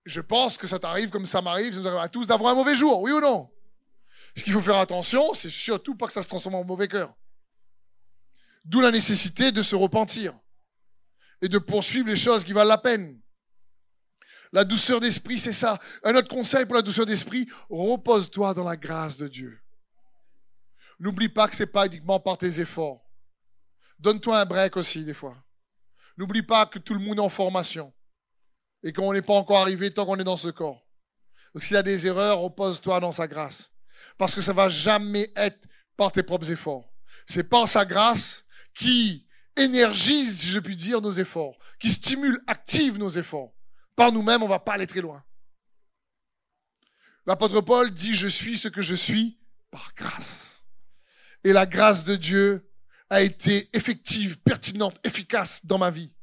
[0.05, 2.57] Je pense que ça t'arrive comme ça m'arrive, ça nous arrive à tous d'avoir un
[2.57, 3.51] mauvais jour, oui ou non?
[4.39, 7.13] Ce qu'il faut faire attention, c'est surtout pas que ça se transforme en mauvais cœur.
[8.65, 10.39] D'où la nécessité de se repentir
[11.43, 13.21] et de poursuivre les choses qui valent la peine.
[14.53, 15.81] La douceur d'esprit, c'est ça.
[16.05, 19.61] Un autre conseil pour la douceur d'esprit, repose-toi dans la grâce de Dieu.
[21.01, 23.05] N'oublie pas que c'est pas uniquement par tes efforts.
[23.99, 25.37] Donne-toi un break aussi des fois.
[26.17, 27.93] N'oublie pas que tout le monde est en formation
[28.85, 30.87] et qu'on n'est pas encore arrivé tant qu'on est dans ce corps.
[31.55, 33.73] Donc s'il y a des erreurs, repose-toi dans sa grâce.
[34.17, 36.93] Parce que ça va jamais être par tes propres efforts.
[37.27, 38.45] C'est par sa grâce
[38.75, 39.27] qui
[39.57, 43.53] énergise, si je puis dire, nos efforts, qui stimule, active nos efforts.
[43.97, 45.23] Par nous-mêmes, on va pas aller très loin.
[47.27, 49.39] L'apôtre Paul dit, je suis ce que je suis
[49.71, 50.65] par grâce.
[51.45, 52.71] Et la grâce de Dieu
[53.11, 56.15] a été effective, pertinente, efficace dans ma vie.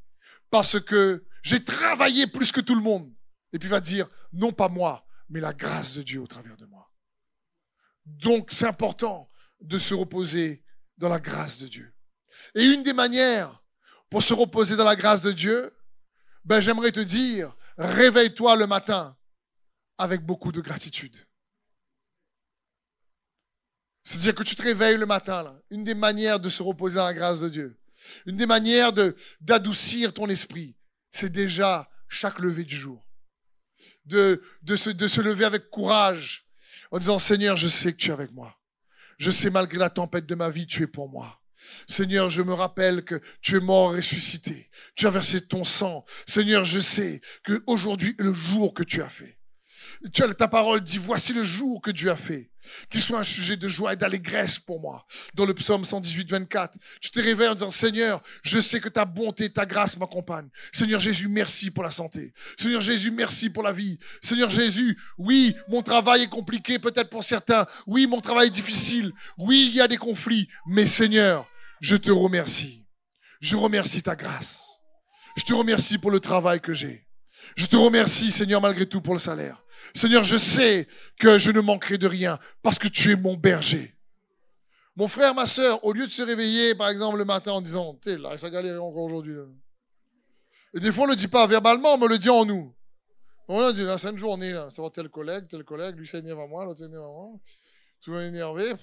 [0.50, 3.14] Parce que j'ai travaillé plus que tout le monde.
[3.54, 6.58] Et puis il va dire, non pas moi, mais la grâce de Dieu au travers
[6.58, 6.92] de moi.
[8.06, 9.30] Donc c'est important
[9.62, 10.64] de se reposer
[10.98, 11.94] dans la grâce de Dieu.
[12.54, 13.64] Et une des manières
[14.10, 15.76] pour se reposer dans la grâce de Dieu,
[16.44, 19.18] ben j'aimerais te dire, réveille-toi le matin
[19.98, 21.16] avec beaucoup de gratitude.
[24.04, 25.60] C'est-à-dire que tu te réveilles le matin, là.
[25.72, 27.80] Une des manières de se reposer dans la grâce de Dieu.
[28.28, 28.94] Une des manières
[29.42, 30.76] d'adoucir ton esprit
[31.16, 33.08] c'est déjà chaque lever du jour.
[34.04, 34.42] De
[34.76, 36.45] se lever avec courage
[36.92, 38.58] en disant Seigneur, je sais que tu es avec moi.
[39.18, 41.42] Je sais malgré la tempête de ma vie, tu es pour moi.
[41.88, 44.70] Seigneur, je me rappelle que tu es mort ressuscité.
[44.96, 46.06] Tu as versé ton sang.
[46.28, 49.35] Seigneur, je sais que aujourd'hui le jour que tu as fait.
[50.14, 52.52] Tu as, ta parole dit, voici le jour que Dieu a fait
[52.90, 55.06] qu'il soit un sujet de joie et d'allégresse pour moi.
[55.34, 59.06] Dans le psaume 118, 24, tu te réveilles en disant, Seigneur, je sais que ta
[59.06, 60.50] bonté, ta grâce m'accompagnent.
[60.72, 62.34] Seigneur Jésus, merci pour la santé.
[62.58, 64.00] Seigneur Jésus, merci pour la vie.
[64.22, 67.66] Seigneur Jésus, oui, mon travail est compliqué peut-être pour certains.
[67.88, 69.12] Oui, mon travail est difficile.
[69.38, 70.48] Oui, il y a des conflits.
[70.68, 71.48] Mais Seigneur,
[71.82, 72.86] je te remercie.
[73.42, 74.80] Je remercie ta grâce.
[75.38, 77.06] Je te remercie pour le travail que j'ai.
[77.56, 79.62] Je te remercie, Seigneur, malgré tout, pour le salaire.
[79.94, 80.88] Seigneur, je sais
[81.20, 83.96] que je ne manquerai de rien parce que tu es mon berger.
[84.96, 88.00] Mon frère, ma soeur, au lieu de se réveiller, par exemple, le matin en disant,
[88.02, 89.36] sais, là, ça galère encore aujourd'hui.
[90.74, 92.74] Et des fois, on ne le dit pas verbalement, mais on le dit en nous.
[93.48, 94.54] On a dit, là, c'est journée.
[94.70, 97.30] Ça va tel collègue, tel collègue, lui s'énerve à moi, l'autre s'énerve à moi.
[98.02, 98.74] Tout le monde énervé.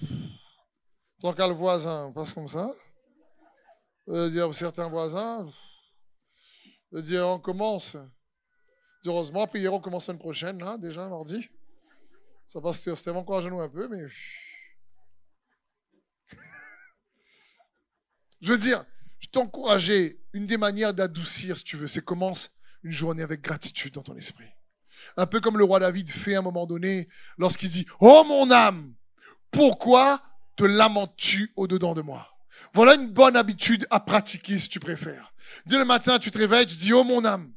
[1.19, 2.71] Tant qu'à le voisin, passe comme ça.
[4.09, 5.47] Euh, dire certains voisins.
[6.93, 7.97] Euh, dire, on commence.
[9.05, 11.49] Heureusement, on commence semaine prochaine, là, déjà, mardi.
[12.47, 14.03] Ça passe, c'était encore à genoux un peu, mais.
[18.41, 18.85] Je veux dire,
[19.19, 23.93] je t'encourageais, une des manières d'adoucir, si tu veux, c'est commence une journée avec gratitude
[23.93, 24.49] dans ton esprit.
[25.15, 28.51] Un peu comme le roi David fait à un moment donné lorsqu'il dit, Oh mon
[28.51, 28.93] âme,
[29.51, 30.21] pourquoi
[30.55, 32.29] te lamentes-tu au-dedans de moi?
[32.73, 35.33] Voilà une bonne habitude à pratiquer si tu préfères.
[35.65, 37.53] Dès le matin, tu te réveilles, tu dis, Oh mon âme,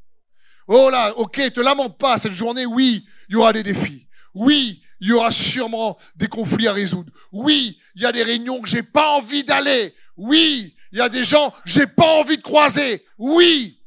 [0.68, 4.08] oh là, ok, te lamente pas, cette journée, oui, il y aura des défis.
[4.34, 7.12] Oui, il y aura sûrement des conflits à résoudre.
[7.32, 9.94] Oui, il y a des réunions que j'ai pas envie d'aller.
[10.16, 13.04] Oui, il y a des gens, j'ai pas envie de croiser.
[13.18, 13.80] Oui.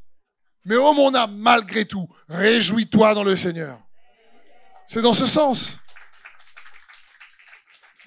[0.65, 3.79] Mais oh mon âme, malgré tout, réjouis-toi dans le Seigneur.
[4.87, 5.79] C'est dans ce sens.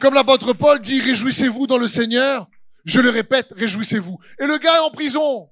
[0.00, 2.48] Comme l'apôtre Paul dit, réjouissez-vous dans le Seigneur.
[2.84, 4.18] Je le répète, réjouissez-vous.
[4.40, 5.51] Et le gars est en prison.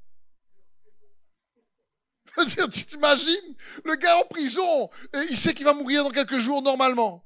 [2.44, 3.54] Dire, tu t'imagines?
[3.84, 4.90] Le gars en prison.
[5.30, 7.24] Il sait qu'il va mourir dans quelques jours normalement.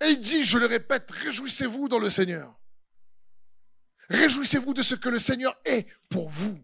[0.00, 2.54] Et il dit, je le répète, réjouissez-vous dans le Seigneur.
[4.10, 6.58] Réjouissez-vous de ce que le Seigneur est pour vous.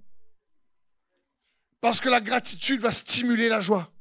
[1.80, 3.92] Parce que la gratitude va stimuler la joie.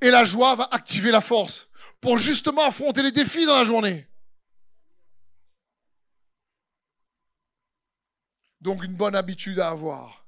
[0.00, 1.70] Et la joie va activer la force
[2.00, 4.06] pour justement affronter les défis dans la journée.
[8.60, 10.19] Donc une bonne habitude à avoir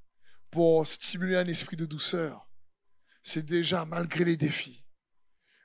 [0.52, 2.46] pour stimuler un esprit de douceur,
[3.22, 4.84] c'est déjà malgré les défis,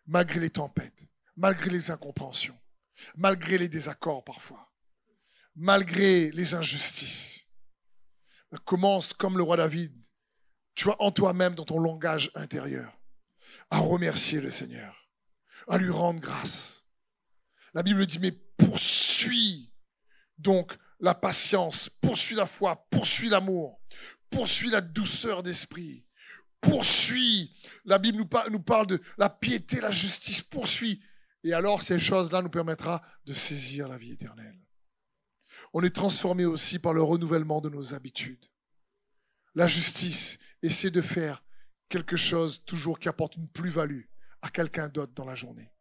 [0.06, 2.58] malgré les tempêtes, malgré les incompréhensions,
[3.16, 4.72] malgré les désaccords parfois,
[5.56, 7.50] malgré les injustices.
[8.64, 9.94] Commence comme le roi David,
[10.74, 12.98] tu vois, en toi-même, dans ton langage intérieur,
[13.70, 15.10] à remercier le Seigneur,
[15.68, 16.86] à lui rendre grâce.
[17.74, 19.74] La Bible dit, mais poursuis
[20.38, 23.82] donc la patience, poursuis la foi, poursuis l'amour,
[24.30, 26.06] poursuis la douceur d'esprit,
[26.62, 27.56] poursuis.
[27.86, 31.02] La Bible nous, parle de la piété, la justice, poursuis.
[31.44, 34.60] Et alors, ces choses-là nous permettra de saisir la vie éternelle
[35.74, 38.46] on est transformé aussi par le renouvellement de nos habitudes.
[39.56, 41.44] La justice essaie de faire
[41.90, 44.06] quelque chose toujours qui apporte une plus-value
[44.42, 45.72] à quelqu'un d'autre dans la journée.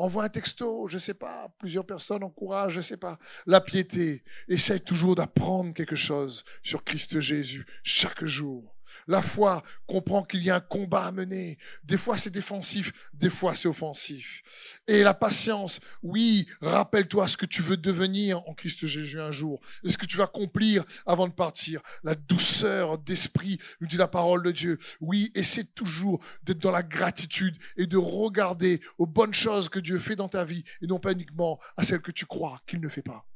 [0.00, 3.18] Envoie un texto, je ne sais pas, plusieurs personnes encouragent, je ne sais pas.
[3.44, 8.74] La piété essaie toujours d'apprendre quelque chose sur Christ Jésus chaque jour.
[9.06, 11.58] La foi comprend qu'il y a un combat à mener.
[11.84, 14.42] Des fois c'est défensif, des fois c'est offensif.
[14.86, 19.60] Et la patience, oui, rappelle-toi ce que tu veux devenir en Christ Jésus un jour,
[19.84, 21.80] et ce que tu vas accomplir avant de partir.
[22.02, 24.78] La douceur d'esprit, nous dit la parole de Dieu.
[25.00, 29.98] Oui, essaie toujours d'être dans la gratitude et de regarder aux bonnes choses que Dieu
[29.98, 32.88] fait dans ta vie, et non pas uniquement à celles que tu crois qu'il ne
[32.88, 33.26] fait pas.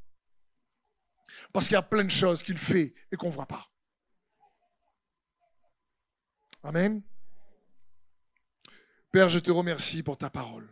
[1.52, 3.73] Parce qu'il y a plein de choses qu'il fait et qu'on ne voit pas.
[6.64, 7.02] Amen.
[9.12, 10.66] Père, je te remercie pour ta parole.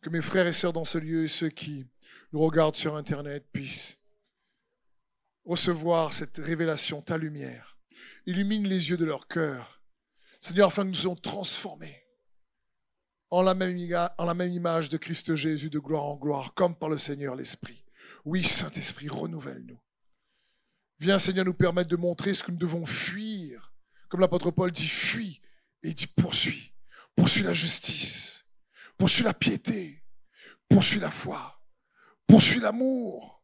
[0.00, 1.86] Que mes frères et sœurs dans ce lieu et ceux qui
[2.32, 4.00] nous regardent sur Internet puissent
[5.44, 7.78] recevoir cette révélation, ta lumière.
[8.26, 9.80] Illumine les yeux de leur cœur.
[10.40, 12.04] Seigneur, afin que nous soyons transformés
[13.30, 17.36] en la, même, image de Christ Jésus de gloire en gloire, comme par le Seigneur
[17.36, 17.84] l'Esprit.
[18.24, 19.80] Oui, Saint-Esprit, renouvelle-nous.
[20.98, 23.67] Viens, Seigneur, nous permettre de montrer ce que nous devons fuir
[24.08, 25.40] comme l'apôtre Paul dit, fuis.
[25.82, 26.72] Et il dit, poursuis.
[27.14, 28.46] Poursuis la justice.
[28.96, 30.02] Poursuis la piété.
[30.68, 31.60] Poursuis la foi.
[32.26, 33.42] Poursuis l'amour.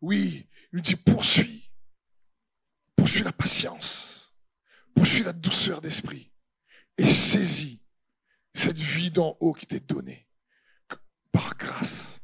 [0.00, 1.70] Oui, il dit, poursuis.
[2.96, 4.34] Poursuis la patience.
[4.94, 6.32] Poursuis la douceur d'esprit.
[6.96, 7.80] Et saisis
[8.54, 10.28] cette vie d'en haut qui t'est donnée
[11.32, 12.20] par grâce,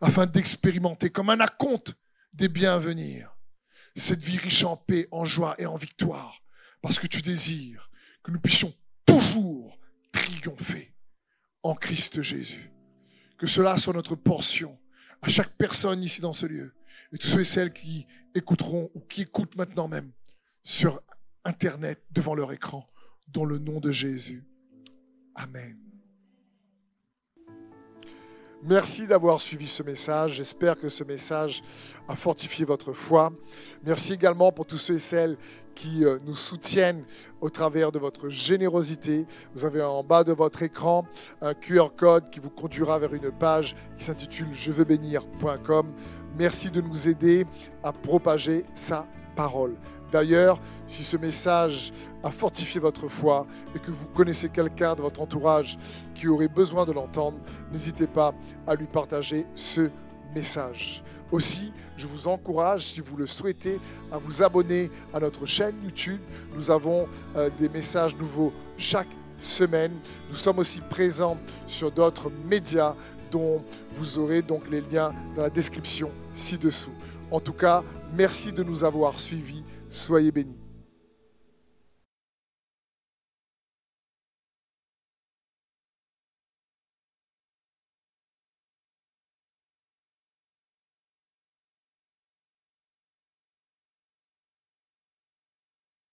[0.00, 1.94] afin d'expérimenter comme un acompte
[2.32, 3.36] des biens à venir,
[3.94, 6.42] cette vie riche en paix, en joie et en victoire,
[6.82, 7.90] parce que tu désires
[8.22, 8.72] que nous puissions
[9.06, 9.78] toujours
[10.12, 10.94] triompher
[11.62, 12.70] en Christ Jésus.
[13.36, 14.78] Que cela soit notre portion
[15.22, 16.74] à chaque personne ici dans ce lieu
[17.12, 20.12] et tous ceux et celles qui écouteront ou qui écoutent maintenant même
[20.62, 21.00] sur
[21.44, 22.86] Internet devant leur écran,
[23.28, 24.44] dans le nom de Jésus.
[25.34, 25.78] Amen.
[28.62, 30.34] Merci d'avoir suivi ce message.
[30.34, 31.62] J'espère que ce message
[32.08, 33.32] a fortifié votre foi.
[33.84, 35.38] Merci également pour tous ceux et celles
[35.78, 37.04] qui euh, nous soutiennent
[37.40, 39.26] au travers de votre générosité.
[39.54, 41.06] Vous avez en bas de votre écran
[41.40, 45.86] un QR code qui vous conduira vers une page qui s'intitule je veux bénir.com.
[46.36, 47.46] Merci de nous aider
[47.84, 49.06] à propager sa
[49.36, 49.76] parole.
[50.10, 51.92] D'ailleurs, si ce message
[52.24, 55.78] a fortifié votre foi et que vous connaissez quelqu'un de votre entourage
[56.14, 57.38] qui aurait besoin de l'entendre,
[57.70, 58.34] n'hésitez pas
[58.66, 59.90] à lui partager ce
[60.34, 61.04] message.
[61.30, 63.78] Aussi, je vous encourage, si vous le souhaitez,
[64.10, 66.20] à vous abonner à notre chaîne YouTube.
[66.54, 69.08] Nous avons euh, des messages nouveaux chaque
[69.42, 69.92] semaine.
[70.30, 71.36] Nous sommes aussi présents
[71.66, 72.94] sur d'autres médias
[73.30, 73.62] dont
[73.96, 76.94] vous aurez donc les liens dans la description ci-dessous.
[77.30, 77.82] En tout cas,
[78.14, 79.64] merci de nous avoir suivis.
[79.90, 80.67] Soyez bénis.